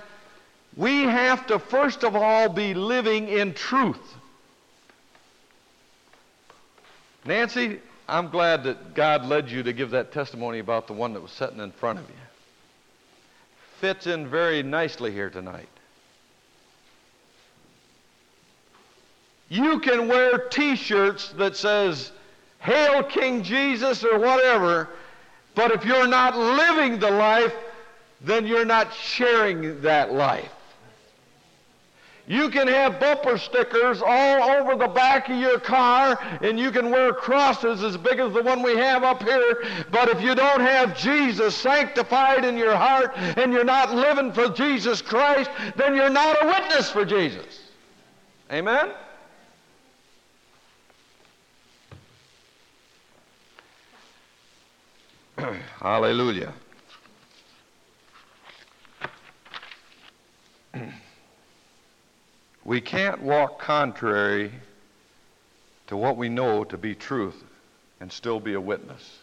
we 0.77 1.03
have 1.03 1.47
to 1.47 1.59
first 1.59 2.05
of 2.05 2.17
all 2.17 2.49
be 2.49 2.75
living 2.75 3.29
in 3.29 3.55
truth. 3.55 4.15
Nancy, 7.25 7.81
I'm 8.09 8.29
glad 8.29 8.65
that 8.65 8.95
God 8.95 9.25
led 9.25 9.51
you 9.51 9.63
to 9.63 9.73
give 9.73 9.91
that 9.91 10.13
testimony 10.13 10.59
about 10.59 10.87
the 10.87 10.93
one 10.93 11.15
that 11.15 11.23
was 11.23 11.31
sitting 11.31 11.61
in 11.61 11.73
front 11.73 11.99
of 11.99 12.05
you. 12.09 12.15
Fits 13.81 14.07
in 14.07 14.29
very 14.29 14.63
nicely 14.63 15.11
here 15.11 15.31
tonight. 15.31 15.69
You 19.49 19.79
can 19.81 20.09
wear 20.09 20.39
t-shirts 20.39 21.29
that 21.33 21.57
says 21.57 22.13
Hail 22.65 23.03
King 23.03 23.43
Jesus 23.43 24.03
or 24.05 24.19
whatever, 24.19 24.89
but 25.55 25.71
if 25.71 25.85
you're 25.85 26.09
not 26.09 26.35
living 26.35 26.99
the 26.99 27.11
life, 27.11 27.55
then 28.23 28.47
you're 28.47 28.65
not 28.65 28.93
sharing 28.95 29.83
that 29.83 30.15
life. 30.15 30.51
You 32.27 32.49
can 32.49 32.67
have 32.67 32.99
bumper 32.99 33.37
stickers 33.37 34.01
all 34.01 34.43
over 34.43 34.77
the 34.77 34.89
back 34.89 35.29
of 35.29 35.39
your 35.39 35.61
car, 35.61 36.19
and 36.41 36.59
you 36.59 36.71
can 36.71 36.91
wear 36.91 37.13
crosses 37.13 37.83
as 37.83 37.99
big 37.99 38.19
as 38.19 38.33
the 38.33 38.43
one 38.43 38.63
we 38.63 38.79
have 38.79 39.05
up 39.05 39.23
here. 39.23 39.63
But 39.91 40.09
if 40.09 40.23
you 40.23 40.35
don't 40.35 40.61
have 40.61 40.97
Jesus 40.97 41.55
sanctified 41.55 42.47
in 42.47 42.57
your 42.57 42.75
heart 42.75 43.13
and 43.15 43.53
you're 43.53 43.63
not 43.63 43.95
living 43.95 44.33
for 44.33 44.49
Jesus 44.49 45.03
Christ, 45.03 45.51
then 45.77 45.95
you're 45.95 46.09
not 46.09 46.43
a 46.43 46.47
witness 46.47 46.91
for 46.91 47.05
Jesus. 47.05 47.61
Amen? 48.51 48.91
Hallelujah. 55.81 56.53
we 62.65 62.81
can't 62.81 63.21
walk 63.23 63.59
contrary 63.59 64.53
to 65.87 65.97
what 65.97 66.17
we 66.17 66.29
know 66.29 66.65
to 66.65 66.79
be 66.79 66.95
truth 66.95 67.43
and 68.01 68.13
still 68.13 68.39
be 68.39 68.55
a 68.55 68.61
witness. 68.61 69.19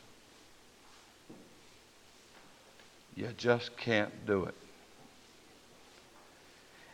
You 3.16 3.30
just 3.38 3.78
can't 3.78 4.26
do 4.26 4.46
it. 4.46 4.56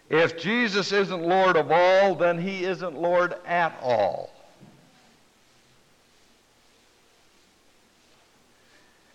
If 0.10 0.38
Jesus 0.38 0.92
isn't 0.92 1.22
Lord 1.22 1.58
of 1.58 1.72
all, 1.72 2.16
then 2.16 2.38
he 2.40 2.64
isn't 2.66 2.96
Lord 2.96 3.36
at 3.46 3.78
all. 3.82 4.32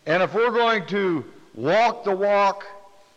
And 0.07 0.23
if 0.23 0.35
we're 0.35 0.51
going 0.51 0.87
to 0.87 1.25
walk 1.55 2.05
the 2.05 2.15
walk 2.15 2.67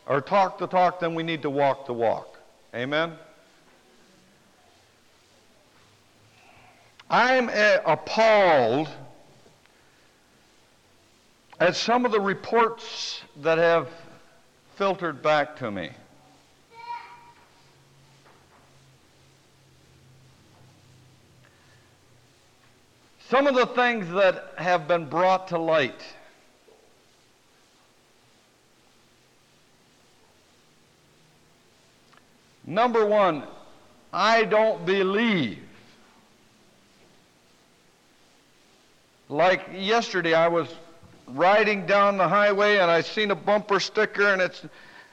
or 0.05 0.21
talk 0.21 0.57
the 0.57 0.67
talk, 0.67 0.99
then 0.99 1.15
we 1.15 1.23
need 1.23 1.41
to 1.41 1.49
walk 1.49 1.87
the 1.87 1.93
walk. 1.93 2.37
Amen? 2.73 3.13
I'm 7.09 7.49
appalled 7.85 8.89
at 11.59 11.75
some 11.75 12.05
of 12.05 12.11
the 12.11 12.19
reports 12.19 13.21
that 13.41 13.57
have 13.57 13.89
filtered 14.75 15.21
back 15.21 15.55
to 15.57 15.71
me. 15.71 15.91
Some 23.29 23.47
of 23.47 23.55
the 23.55 23.65
things 23.65 24.11
that 24.13 24.53
have 24.57 24.87
been 24.87 25.05
brought 25.05 25.47
to 25.47 25.57
light. 25.57 26.14
Number 32.65 33.05
one, 33.05 33.43
I 34.11 34.43
don't 34.43 34.85
believe. 34.85 35.59
Like 39.29 39.67
yesterday, 39.73 40.33
I 40.33 40.47
was 40.47 40.67
riding 41.27 41.85
down 41.85 42.17
the 42.17 42.27
highway 42.27 42.77
and 42.77 42.89
I 42.89 43.01
seen 43.01 43.31
a 43.31 43.35
bumper 43.35 43.79
sticker 43.79 44.31
and 44.31 44.41
it's 44.41 44.63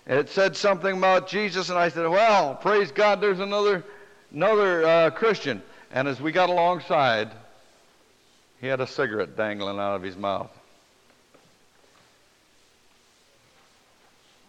it 0.06 0.28
said 0.28 0.56
something 0.56 0.96
about 0.96 1.28
Jesus 1.28 1.68
and 1.68 1.78
I 1.78 1.88
said, 1.88 2.08
"Well, 2.08 2.54
praise 2.54 2.90
God, 2.90 3.20
there's 3.20 3.40
another 3.40 3.84
another 4.32 4.86
uh, 4.86 5.10
Christian." 5.10 5.62
And 5.92 6.08
as 6.08 6.20
we 6.20 6.32
got 6.32 6.48
alongside, 6.48 7.30
he 8.60 8.66
had 8.66 8.80
a 8.80 8.86
cigarette 8.86 9.36
dangling 9.36 9.78
out 9.78 9.94
of 9.94 10.02
his 10.02 10.16
mouth. 10.16 10.50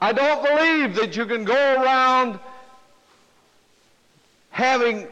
I 0.01 0.11
don't 0.11 0.43
believe 0.43 0.95
that 0.95 1.15
you 1.15 1.25
can 1.25 1.43
go 1.43 1.53
around 1.53 2.39
having 4.53 5.07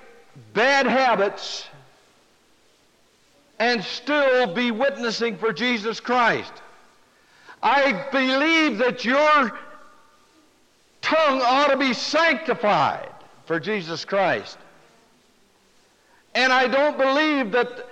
bad 0.53 0.85
habits 0.85 1.65
and 3.57 3.83
still 3.83 4.53
be 4.53 4.69
witnessing 4.69 5.35
for 5.35 5.51
Jesus 5.51 5.99
Christ. 5.99 6.53
I 7.61 8.05
believe 8.11 8.77
that 8.77 9.03
your 9.03 9.59
tongue 11.01 11.41
ought 11.41 11.71
to 11.71 11.77
be 11.77 11.93
sanctified 11.93 13.09
for 13.45 13.59
Jesus 13.59 14.05
Christ. 14.05 14.59
And 16.35 16.53
I 16.53 16.67
don't 16.67 16.97
believe 16.97 17.51
that 17.51 17.87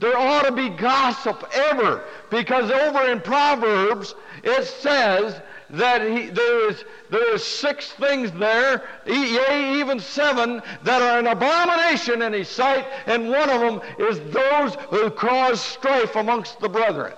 there 0.00 0.18
ought 0.18 0.46
to 0.46 0.52
be 0.52 0.68
gossip 0.68 1.48
ever 1.54 2.02
because 2.28 2.72
over 2.72 3.08
in 3.08 3.20
Proverbs 3.20 4.16
it 4.42 4.64
says 4.64 5.40
that 5.70 6.02
he, 6.02 6.28
there, 6.28 6.70
is, 6.70 6.84
there 7.10 7.34
is 7.34 7.44
six 7.44 7.92
things 7.92 8.30
there, 8.32 8.82
yea, 9.06 9.78
even 9.78 10.00
seven, 10.00 10.62
that 10.82 11.02
are 11.02 11.18
an 11.18 11.26
abomination 11.26 12.22
in 12.22 12.32
his 12.32 12.48
sight, 12.48 12.86
and 13.06 13.28
one 13.28 13.50
of 13.50 13.60
them 13.60 13.80
is 13.98 14.18
those 14.32 14.74
who 14.90 15.10
cause 15.10 15.60
strife 15.60 16.16
amongst 16.16 16.58
the 16.60 16.68
brethren. 16.68 17.12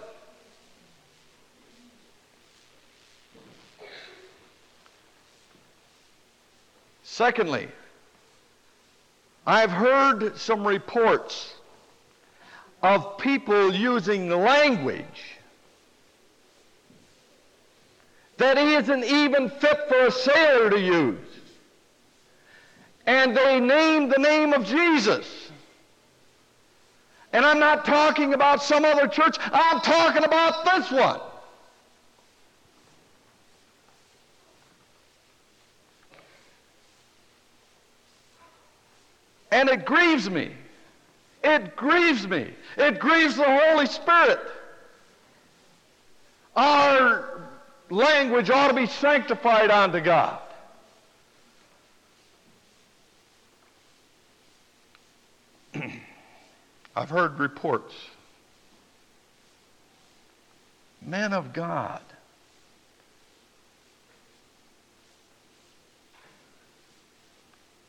Secondly, 7.05 7.69
I've 9.47 9.71
heard 9.71 10.37
some 10.39 10.67
reports 10.67 11.55
of 12.83 13.19
people 13.19 13.75
using 13.75 14.31
language 14.31 15.40
that 18.41 18.57
isn't 18.57 19.05
even 19.05 19.51
fit 19.51 19.87
for 19.87 20.07
a 20.07 20.11
sailor 20.11 20.71
to 20.71 20.81
use. 20.81 21.19
And 23.07 23.37
they 23.37 23.61
name 23.61 24.09
the 24.09 24.19
name 24.19 24.55
of 24.55 24.65
Jesus. 24.65 25.51
And 27.35 27.45
I'm 27.45 27.59
not 27.59 27.85
talking 27.85 28.33
about 28.33 28.63
some 28.63 28.87
other 28.87 29.07
church, 29.09 29.37
I'm 29.53 29.81
talking 29.83 30.25
about 30.25 30.65
this 30.65 30.91
one. 30.91 31.21
And 39.53 39.69
it 39.69 39.85
grieves 39.85 40.31
me. 40.31 40.53
It 41.45 41.77
grieves 41.77 42.27
me. 42.27 42.49
It 42.79 42.99
grieves 42.99 43.37
the 43.37 43.45
Holy 43.45 43.87
Spirit. 43.87 44.41
Our 46.57 47.40
language 47.91 48.49
ought 48.51 48.69
to 48.69 48.75
be 48.75 48.87
sanctified 48.87 49.71
unto 49.71 50.01
God. 50.01 50.39
I've 56.97 57.11
heard 57.11 57.39
reports. 57.39 57.95
Men 61.03 61.33
of 61.33 61.53
God. 61.53 62.03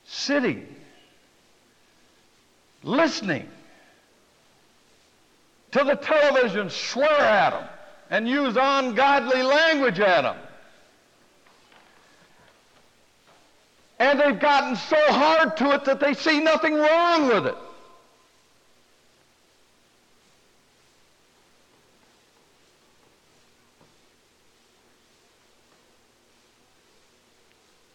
Sitting, 0.06 0.68
listening 2.84 3.48
to 5.72 5.84
the 5.84 5.96
television 5.96 6.70
swear 6.70 7.10
at 7.10 7.52
them 7.52 7.68
and 8.12 8.28
use 8.28 8.58
ungodly 8.60 9.42
language 9.42 10.00
at 10.02 10.24
them. 10.24 10.36
And 14.00 14.20
they've 14.20 14.40
gotten 14.40 14.76
so 14.76 14.98
hard 15.08 15.56
to 15.58 15.72
it 15.72 15.86
that 15.86 16.00
they 16.00 16.14
see 16.14 16.42
nothing 16.42 16.76
wrong 16.76 17.28
with 17.28 17.48
it. 17.48 17.56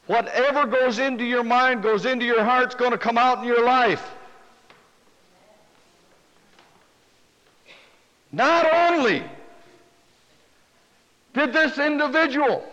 Whatever 0.06 0.66
goes 0.66 0.98
into 0.98 1.24
your 1.24 1.42
mind, 1.42 1.82
goes 1.82 2.06
into 2.06 2.24
your 2.24 2.42
heart, 2.44 2.68
is 2.68 2.74
going 2.76 2.92
to 2.92 2.98
come 2.98 3.18
out 3.18 3.38
in 3.38 3.44
your 3.44 3.64
life. 3.64 4.08
Not 8.30 8.72
only 8.72 9.24
did 11.36 11.52
this 11.52 11.78
individual 11.78 12.64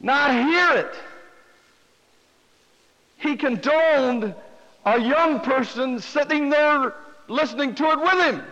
not 0.00 0.30
hear 0.30 0.84
it? 0.84 0.94
He 3.16 3.36
condoned 3.36 4.32
a 4.86 5.00
young 5.00 5.40
person 5.40 5.98
sitting 5.98 6.50
there 6.50 6.94
listening 7.26 7.74
to 7.74 7.90
it 7.90 8.00
with 8.00 8.26
him. 8.26 8.42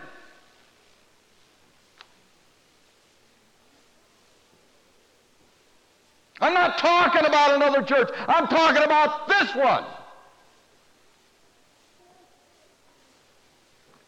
I'm 6.41 6.53
not 6.53 6.77
talking 6.77 7.25
about 7.25 7.55
another 7.55 7.81
church. 7.81 8.09
I'm 8.27 8.47
talking 8.47 8.83
about 8.83 9.29
this 9.29 9.55
one. 9.55 9.85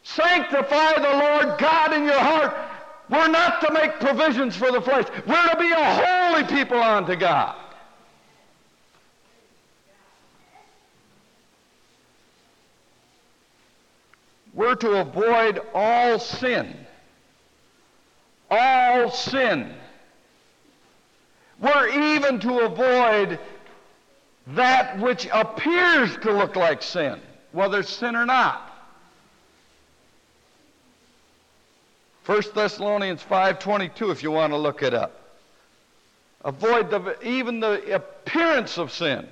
Sanctify 0.04 0.96
the 0.96 1.18
Lord 1.18 1.58
God 1.58 1.94
in 1.94 2.04
your 2.04 2.20
heart 2.20 2.69
we're 3.10 3.28
not 3.28 3.62
to 3.62 3.74
make 3.74 4.00
provisions 4.00 4.56
for 4.56 4.72
the 4.72 4.82
flesh. 4.82 5.08
We're 5.26 5.50
to 5.50 5.58
be 5.58 5.72
a 5.72 5.96
holy 5.96 6.44
people 6.44 6.82
unto 6.82 7.16
God. 7.16 7.56
We're 14.54 14.76
to 14.76 14.98
avoid 14.98 15.62
all 15.74 16.20
sin. 16.20 16.76
All 18.52 19.10
sin. 19.10 19.74
We're 21.60 22.18
even 22.18 22.40
to 22.42 22.60
avoid 22.60 23.40
that 24.48 25.00
which 25.00 25.28
appears 25.32 26.16
to 26.18 26.32
look 26.32 26.56
like 26.56 26.82
sin, 26.82 27.20
whether 27.52 27.80
it's 27.80 27.90
sin 27.90 28.16
or 28.16 28.26
not. 28.26 28.69
1 32.30 32.44
Thessalonians 32.54 33.24
5.22 33.24 34.12
if 34.12 34.22
you 34.22 34.30
want 34.30 34.54
to 34.54 34.58
look 34.58 34.84
it 34.84 34.94
up. 34.94 35.20
Avoid 36.46 36.92
the, 36.92 37.18
even 37.28 37.60
the 37.60 37.96
appearance 37.96 38.78
of 38.78 38.92
sin. 38.92 39.28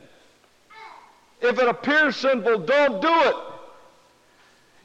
If 1.40 1.60
it 1.60 1.68
appears 1.68 2.16
sinful, 2.16 2.58
don't 2.62 3.00
do 3.00 3.14
it. 3.14 3.36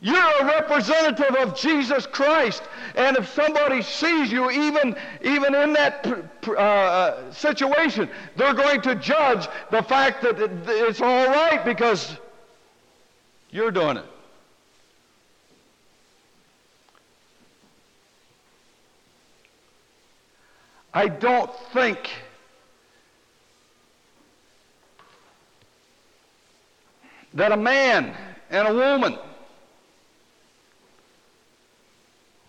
You're 0.03 0.42
a 0.42 0.44
representative 0.44 1.35
of 1.37 1.57
Jesus 1.57 2.07
Christ. 2.07 2.62
And 2.96 3.16
if 3.16 3.33
somebody 3.33 3.81
sees 3.81 4.31
you 4.31 4.51
even, 4.51 4.94
even 5.25 5.55
in 5.55 5.72
that 5.72 6.07
uh, 6.48 7.33
situation, 7.33 8.11
they're 8.37 8.53
going 8.53 8.83
to 8.83 8.94
judge 8.94 9.48
the 9.70 9.83
fact 9.83 10.20
that 10.20 10.38
it's 10.68 11.01
all 11.01 11.29
right 11.29 11.64
because 11.64 12.18
you're 13.51 13.70
doing 13.70 13.96
it. 13.96 14.05
I 20.94 21.09
don't 21.09 21.50
think 21.72 22.11
that 27.35 27.52
a 27.52 27.57
man 27.57 28.14
and 28.50 28.68
a 28.68 28.74
woman 28.74 29.18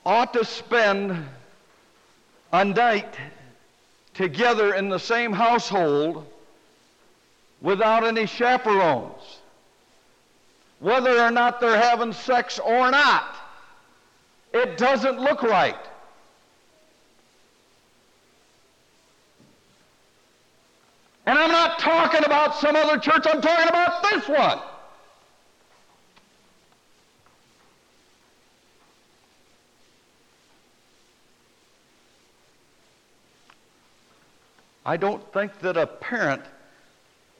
ought 0.06 0.34
to 0.34 0.44
spend 0.44 1.26
a 2.52 2.66
night 2.66 3.16
together 4.14 4.76
in 4.76 4.90
the 4.90 5.00
same 5.00 5.32
household 5.32 6.28
without 7.62 8.04
any 8.04 8.26
chaperones, 8.26 9.40
whether 10.80 11.18
or 11.18 11.32
not 11.32 11.62
they're 11.62 11.80
having 11.80 12.12
sex 12.12 12.60
or 12.60 12.92
not. 12.92 13.36
It 14.54 14.78
doesn't 14.78 15.20
look 15.20 15.42
right. 15.44 15.78
And 21.26 21.40
I'm 21.40 21.52
not 21.52 21.80
talking 21.80 22.26
about 22.26 22.56
some 22.56 22.76
other 22.76 22.98
church, 22.98 23.26
I'm 23.26 23.42
talking 23.42 23.70
about 23.70 24.04
this 24.04 24.28
one. 24.28 24.60
I 34.86 34.98
don't 34.98 35.32
think 35.32 35.60
that 35.60 35.78
a 35.78 35.88
parent 35.88 36.42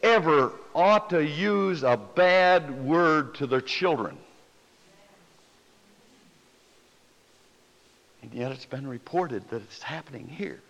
ever 0.02 0.54
ought 0.74 1.10
to 1.10 1.24
use 1.24 1.84
a 1.84 1.98
bad 1.98 2.86
word 2.86 3.36
to 3.36 3.48
their 3.48 3.62
children. 3.62 4.18
And 8.22 8.34
yet 8.34 8.54
it's 8.54 8.66
been 8.66 8.88
reported 8.88 9.50
that 9.50 9.62
it's 9.62 9.82
happening 9.82 10.30
here. 10.30 10.62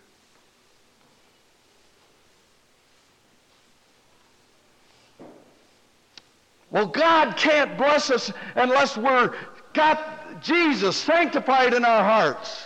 Well, 6.74 6.88
God 6.88 7.38
can't 7.38 7.78
bless 7.78 8.10
us 8.10 8.34
unless 8.56 8.98
we're 8.98 9.36
got 9.74 10.42
Jesus 10.42 10.98
sanctified 10.98 11.72
in 11.76 11.86
our 11.86 12.04
hearts. 12.04 12.64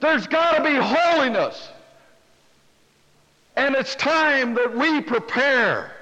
There's 0.00 0.26
got 0.26 0.56
to 0.56 0.64
be 0.64 0.74
holiness. 0.74 1.68
And 3.56 3.74
it's 3.74 3.94
time 3.94 4.54
that 4.54 4.74
we 4.74 5.02
prepare 5.02 5.92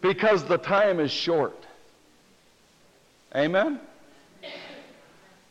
because 0.00 0.42
the 0.44 0.56
time 0.56 1.00
is 1.00 1.10
short. 1.10 1.66
Amen? 3.36 3.78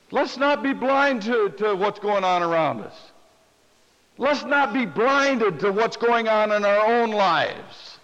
Let's 0.09 0.37
not 0.37 0.63
be 0.63 0.73
blind 0.73 1.21
to, 1.23 1.49
to 1.59 1.75
what's 1.75 1.99
going 1.99 2.23
on 2.23 2.41
around 2.41 2.81
us. 2.81 2.95
Let's 4.17 4.43
not 4.45 4.73
be 4.73 4.87
blinded 4.87 5.59
to 5.59 5.71
what's 5.71 5.95
going 5.95 6.27
on 6.27 6.51
in 6.51 6.65
our 6.65 6.87
own 6.87 7.11
lives. 7.11 7.98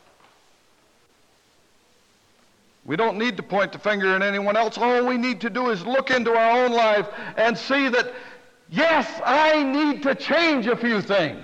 We 2.86 2.96
don't 2.96 3.18
need 3.18 3.36
to 3.38 3.44
point 3.44 3.72
the 3.72 3.80
finger 3.80 4.16
at 4.16 4.22
anyone 4.22 4.56
else. 4.56 4.78
All 4.78 5.06
we 5.06 5.18
need 5.18 5.42
to 5.42 5.50
do 5.50 5.72
is 5.72 5.84
look 5.86 6.12
into 6.12 6.32
our 6.32 6.66
own 6.66 6.72
life 6.72 7.08
and 7.36 7.58
see 7.58 7.90
that, 7.90 8.14
yes, 8.70 9.10
I 9.26 9.64
need 9.64 10.04
to 10.04 10.14
change 10.14 10.68
a 10.68 10.76
few 10.76 11.02
things. 11.02 11.44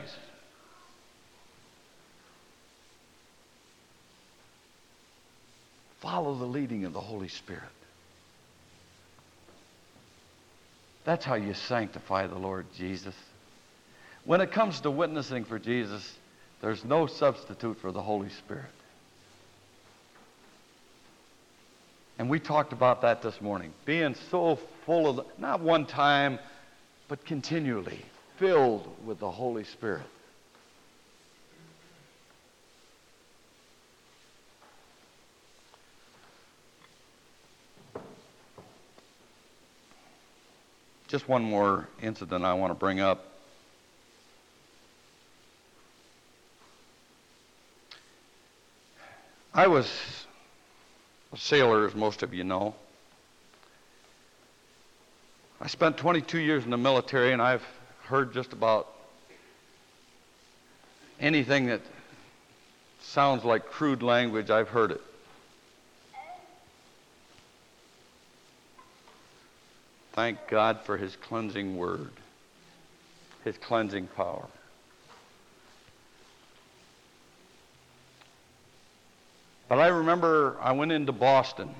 Follow 5.99 6.35
the 6.35 6.45
leading 6.45 6.85
of 6.85 6.93
the 6.93 6.99
Holy 6.99 7.27
Spirit. 7.27 7.63
That's 11.03 11.25
how 11.25 11.35
you 11.35 11.55
sanctify 11.55 12.27
the 12.27 12.37
Lord 12.37 12.67
Jesus. 12.75 13.15
When 14.25 14.41
it 14.41 14.51
comes 14.51 14.81
to 14.81 14.91
witnessing 14.91 15.45
for 15.45 15.57
Jesus, 15.57 16.15
there's 16.61 16.85
no 16.85 17.07
substitute 17.07 17.79
for 17.79 17.91
the 17.91 18.01
Holy 18.01 18.29
Spirit. 18.29 18.69
And 22.21 22.29
we 22.29 22.39
talked 22.39 22.71
about 22.71 23.01
that 23.01 23.23
this 23.23 23.41
morning. 23.41 23.73
Being 23.83 24.13
so 24.29 24.59
full 24.85 25.09
of, 25.09 25.15
the, 25.15 25.25
not 25.39 25.59
one 25.59 25.87
time, 25.87 26.37
but 27.07 27.25
continually 27.25 28.05
filled 28.37 28.87
with 29.03 29.17
the 29.17 29.31
Holy 29.31 29.63
Spirit. 29.63 30.03
Just 41.07 41.27
one 41.27 41.41
more 41.41 41.87
incident 42.03 42.45
I 42.45 42.53
want 42.53 42.69
to 42.69 42.75
bring 42.75 42.99
up. 42.99 43.25
I 49.55 49.65
was 49.65 50.20
a 51.33 51.37
sailor, 51.37 51.85
as 51.85 51.95
most 51.95 52.23
of 52.23 52.33
you 52.33 52.43
know. 52.43 52.75
I 55.59 55.67
spent 55.67 55.97
22 55.97 56.39
years 56.39 56.63
in 56.63 56.71
the 56.71 56.77
military, 56.77 57.33
and 57.33 57.41
I've 57.41 57.65
heard 58.03 58.33
just 58.33 58.51
about 58.51 58.87
anything 61.19 61.67
that 61.67 61.81
sounds 63.01 63.43
like 63.43 63.65
crude 63.65 64.03
language, 64.03 64.49
I've 64.49 64.69
heard 64.69 64.91
it. 64.91 65.01
Thank 70.13 70.47
God 70.47 70.81
for 70.81 70.97
His 70.97 71.15
cleansing 71.15 71.77
word, 71.77 72.11
His 73.45 73.57
cleansing 73.57 74.07
power. 74.07 74.47
But 79.71 79.79
I 79.79 79.87
remember 79.87 80.57
I 80.59 80.73
went 80.73 80.91
into 80.91 81.13
Boston. 81.13 81.73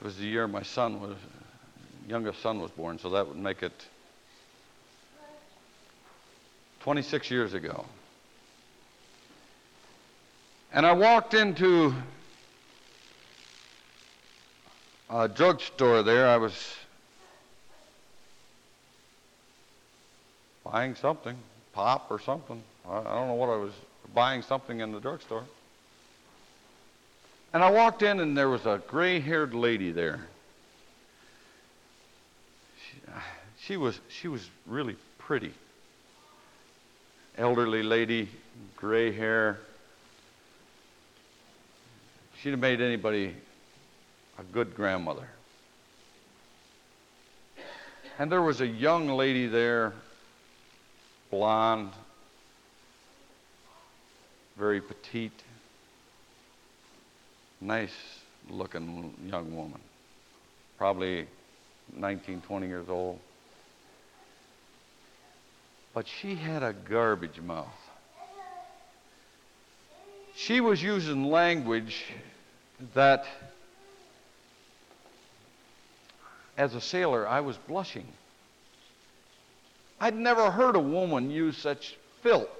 It 0.00 0.04
was 0.04 0.18
the 0.18 0.24
year 0.24 0.46
my 0.46 0.62
son 0.62 1.00
was, 1.00 1.16
youngest 2.06 2.40
son 2.40 2.60
was 2.60 2.70
born, 2.70 3.00
so 3.00 3.10
that 3.10 3.26
would 3.26 3.36
make 3.36 3.64
it 3.64 3.72
26 6.78 7.28
years 7.28 7.54
ago. 7.54 7.84
And 10.72 10.86
I 10.86 10.92
walked 10.92 11.34
into 11.34 11.92
a 15.10 15.26
drugstore 15.26 16.04
there. 16.04 16.28
I 16.28 16.36
was 16.36 16.76
buying 20.62 20.94
something, 20.94 21.36
pop 21.72 22.08
or 22.12 22.20
something. 22.20 22.62
I, 22.88 22.98
I 22.98 23.02
don't 23.02 23.26
know 23.26 23.34
what 23.34 23.48
I 23.48 23.56
was 23.56 23.72
buying 24.14 24.42
something 24.42 24.80
in 24.80 24.92
the 24.92 25.00
drugstore. 25.00 25.44
And 27.52 27.62
I 27.62 27.70
walked 27.70 28.02
in, 28.02 28.20
and 28.20 28.36
there 28.36 28.48
was 28.48 28.64
a 28.66 28.80
gray 28.86 29.20
haired 29.20 29.54
lady 29.54 29.90
there. 29.90 30.20
She, 32.78 32.98
uh, 33.08 33.20
she, 33.58 33.76
was, 33.76 34.00
she 34.08 34.28
was 34.28 34.48
really 34.66 34.96
pretty. 35.18 35.52
Elderly 37.36 37.82
lady, 37.82 38.28
gray 38.76 39.12
hair. 39.12 39.58
She'd 42.40 42.50
have 42.50 42.60
made 42.60 42.80
anybody 42.80 43.34
a 44.38 44.42
good 44.42 44.74
grandmother. 44.74 45.28
And 48.18 48.30
there 48.30 48.42
was 48.42 48.60
a 48.60 48.66
young 48.66 49.08
lady 49.08 49.46
there, 49.46 49.92
blonde, 51.30 51.90
very 54.60 54.82
petite, 54.82 55.42
nice 57.62 57.94
looking 58.50 59.14
young 59.26 59.56
woman, 59.56 59.80
probably 60.76 61.26
19, 61.96 62.42
20 62.42 62.66
years 62.66 62.86
old. 62.90 63.18
But 65.94 66.06
she 66.06 66.34
had 66.34 66.62
a 66.62 66.74
garbage 66.74 67.40
mouth. 67.40 67.66
She 70.36 70.60
was 70.60 70.82
using 70.82 71.30
language 71.30 72.04
that, 72.94 73.24
as 76.58 76.74
a 76.74 76.82
sailor, 76.82 77.26
I 77.26 77.40
was 77.40 77.56
blushing. 77.56 78.06
I'd 79.98 80.14
never 80.14 80.50
heard 80.50 80.76
a 80.76 80.80
woman 80.80 81.30
use 81.30 81.56
such 81.56 81.96
filth. 82.22 82.59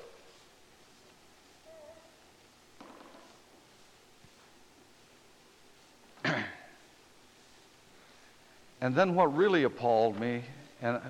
And 8.81 8.95
then 8.95 9.15
what 9.15 9.37
really 9.37 9.65
appalled 9.65 10.19
me, 10.19 10.43
and 10.81 11.01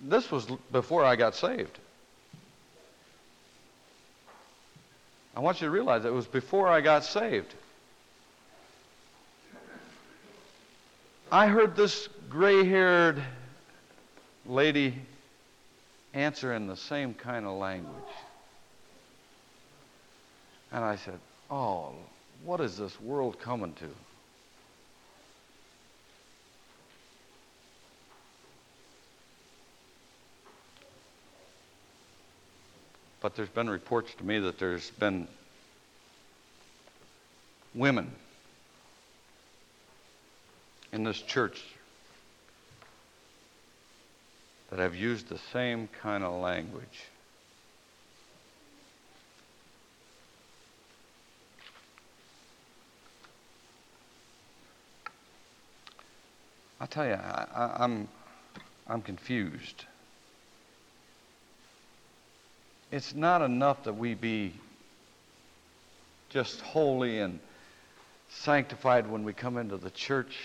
this 0.00 0.30
was 0.30 0.46
before 0.70 1.04
I 1.04 1.16
got 1.16 1.34
saved. 1.34 1.78
I 5.36 5.40
want 5.40 5.60
you 5.60 5.66
to 5.66 5.70
realize 5.70 6.04
it 6.04 6.12
was 6.12 6.26
before 6.26 6.68
I 6.68 6.80
got 6.80 7.04
saved. 7.04 7.54
I 11.30 11.46
heard 11.46 11.76
this 11.76 12.08
gray 12.28 12.64
haired 12.64 13.22
lady 14.44 14.94
answer 16.12 16.52
in 16.52 16.66
the 16.66 16.76
same 16.76 17.14
kind 17.14 17.46
of 17.46 17.56
language. 17.56 17.94
And 20.70 20.84
I 20.84 20.96
said, 20.96 21.18
Oh, 21.50 21.92
what 22.44 22.60
is 22.60 22.76
this 22.76 23.00
world 23.00 23.40
coming 23.40 23.72
to? 23.74 23.88
But 33.22 33.36
there's 33.36 33.48
been 33.48 33.70
reports 33.70 34.12
to 34.16 34.24
me 34.24 34.40
that 34.40 34.58
there's 34.58 34.90
been 34.90 35.28
women 37.72 38.10
in 40.92 41.04
this 41.04 41.22
church 41.22 41.62
that 44.70 44.80
have 44.80 44.96
used 44.96 45.28
the 45.28 45.38
same 45.52 45.88
kind 46.00 46.24
of 46.24 46.40
language. 46.40 47.04
I 56.80 56.86
tell 56.86 57.06
you, 57.06 57.12
I, 57.12 57.46
am 57.54 57.70
I'm, 57.78 58.08
I'm 58.88 59.02
confused. 59.02 59.84
It's 62.92 63.14
not 63.14 63.40
enough 63.40 63.84
that 63.84 63.94
we 63.94 64.12
be 64.12 64.52
just 66.28 66.60
holy 66.60 67.20
and 67.20 67.40
sanctified 68.28 69.10
when 69.10 69.24
we 69.24 69.32
come 69.32 69.56
into 69.56 69.78
the 69.78 69.90
church. 69.90 70.38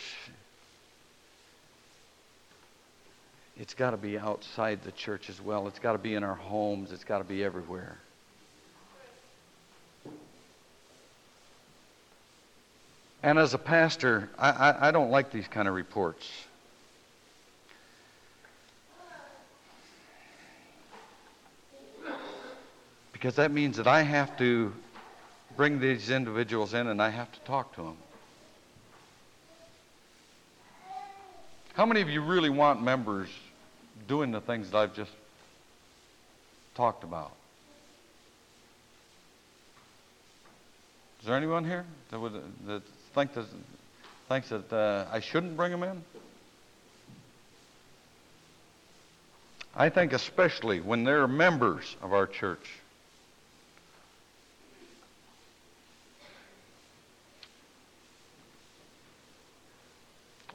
It's 3.59 3.73
got 3.73 3.91
to 3.91 3.97
be 3.97 4.17
outside 4.17 4.81
the 4.83 4.93
church 4.93 5.29
as 5.29 5.41
well. 5.41 5.67
It's 5.67 5.79
got 5.79 5.91
to 5.91 5.97
be 5.97 6.15
in 6.15 6.23
our 6.23 6.35
homes. 6.35 6.93
It's 6.93 7.03
got 7.03 7.17
to 7.17 7.25
be 7.25 7.43
everywhere. 7.43 7.97
And 13.21 13.37
as 13.37 13.53
a 13.53 13.57
pastor, 13.57 14.29
I, 14.37 14.51
I, 14.51 14.87
I 14.87 14.91
don't 14.91 15.11
like 15.11 15.31
these 15.31 15.47
kind 15.49 15.67
of 15.67 15.73
reports. 15.73 16.31
Because 23.17 23.37
that 23.37 23.51
means 23.51 23.77
that 23.77 23.87
I 23.87 24.03
have 24.03 24.37
to 24.37 24.71
bring 25.55 25.79
these 25.79 26.11
individuals 26.11 26.75
in 26.75 26.85
and 26.85 27.01
I 27.01 27.09
have 27.09 27.31
to 27.31 27.39
talk 27.39 27.73
to 27.73 27.81
them. 27.81 27.97
How 31.73 31.87
many 31.87 32.01
of 32.01 32.09
you 32.11 32.21
really 32.21 32.51
want 32.51 32.83
members 32.83 33.27
doing 34.07 34.31
the 34.31 34.39
things 34.39 34.69
that 34.69 34.77
I've 34.77 34.95
just 34.95 35.09
talked 36.75 37.03
about? 37.03 37.31
Is 41.21 41.25
there 41.25 41.35
anyone 41.35 41.65
here 41.65 41.85
that 42.11 42.19
would 42.19 42.33
that 42.67 42.83
think 43.15 43.33
that 43.33 43.47
thinks 44.29 44.49
that 44.49 44.71
uh, 44.71 45.07
I 45.11 45.21
shouldn't 45.21 45.57
bring 45.57 45.71
them 45.71 45.81
in? 45.81 46.03
I 49.75 49.89
think 49.89 50.13
especially 50.13 50.81
when 50.81 51.03
they're 51.03 51.27
members 51.27 51.95
of 52.03 52.13
our 52.13 52.27
church. 52.27 52.69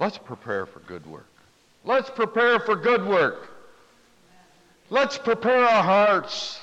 Let's 0.03 0.19
prepare 0.19 0.67
for 0.67 0.81
good 0.81 1.07
work. 1.07 1.29
Let's 1.85 2.11
prepare 2.11 2.59
for 2.59 2.75
good 2.75 3.07
work. 3.07 3.49
Let's 4.91 5.17
prepare 5.17 5.63
our 5.63 5.85
hearts. 5.85 6.59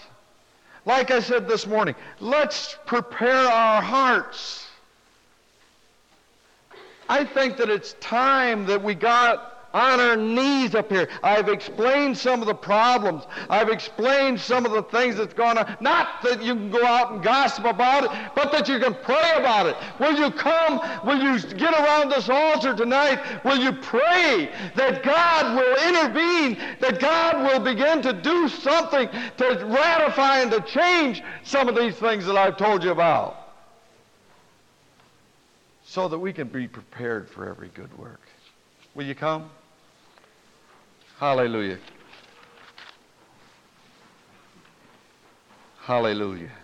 Like 0.85 1.09
I 1.09 1.21
said 1.21 1.47
this 1.47 1.65
morning, 1.65 1.95
let's 2.19 2.77
prepare 2.85 3.47
our 3.47 3.81
hearts. 3.81 4.67
I 7.07 7.23
think 7.23 7.55
that 7.59 7.69
it's 7.69 7.93
time 8.01 8.65
that 8.65 8.83
we 8.83 8.93
got 8.93 9.58
on 9.73 9.99
our 9.99 10.15
knees 10.15 10.73
up 10.75 10.89
here. 10.91 11.07
I've 11.23 11.49
explained 11.49 12.17
some 12.17 12.41
of 12.41 12.47
the 12.47 12.55
problems. 12.55 13.25
I've 13.49 13.69
explained 13.69 14.39
some 14.39 14.65
of 14.65 14.71
the 14.71 14.83
things 14.83 15.15
that's 15.15 15.33
going 15.33 15.57
on. 15.57 15.77
Not 15.79 16.23
that 16.23 16.41
you 16.41 16.55
can 16.55 16.71
go 16.71 16.83
out 16.85 17.11
and 17.11 17.23
gossip 17.23 17.65
about 17.65 18.05
it, 18.05 18.11
but 18.35 18.51
that 18.51 18.67
you 18.67 18.79
can 18.79 18.95
pray 18.95 19.33
about 19.37 19.67
it. 19.67 19.75
Will 19.99 20.17
you 20.17 20.31
come? 20.31 20.81
Will 21.05 21.21
you 21.21 21.39
get 21.55 21.73
around 21.73 22.09
this 22.09 22.29
altar 22.29 22.75
tonight? 22.75 23.43
Will 23.43 23.57
you 23.57 23.73
pray 23.73 24.51
that 24.75 25.03
God 25.03 25.55
will 25.55 25.87
intervene, 25.87 26.57
that 26.79 26.99
God 26.99 27.43
will 27.43 27.59
begin 27.59 28.01
to 28.01 28.13
do 28.13 28.49
something 28.49 29.07
to 29.37 29.65
ratify 29.65 30.39
and 30.39 30.51
to 30.51 30.61
change 30.61 31.21
some 31.43 31.69
of 31.69 31.75
these 31.75 31.95
things 31.95 32.25
that 32.25 32.35
I've 32.35 32.57
told 32.57 32.83
you 32.83 32.91
about? 32.91 33.35
So 35.83 36.07
that 36.07 36.19
we 36.19 36.33
can 36.33 36.47
be 36.47 36.67
prepared 36.67 37.29
for 37.29 37.49
every 37.49 37.69
good 37.69 37.95
work. 37.97 38.21
Will 38.93 39.05
you 39.05 39.15
come? 39.15 39.49
Hallelujah. 41.19 41.77
Hallelujah. 45.81 46.58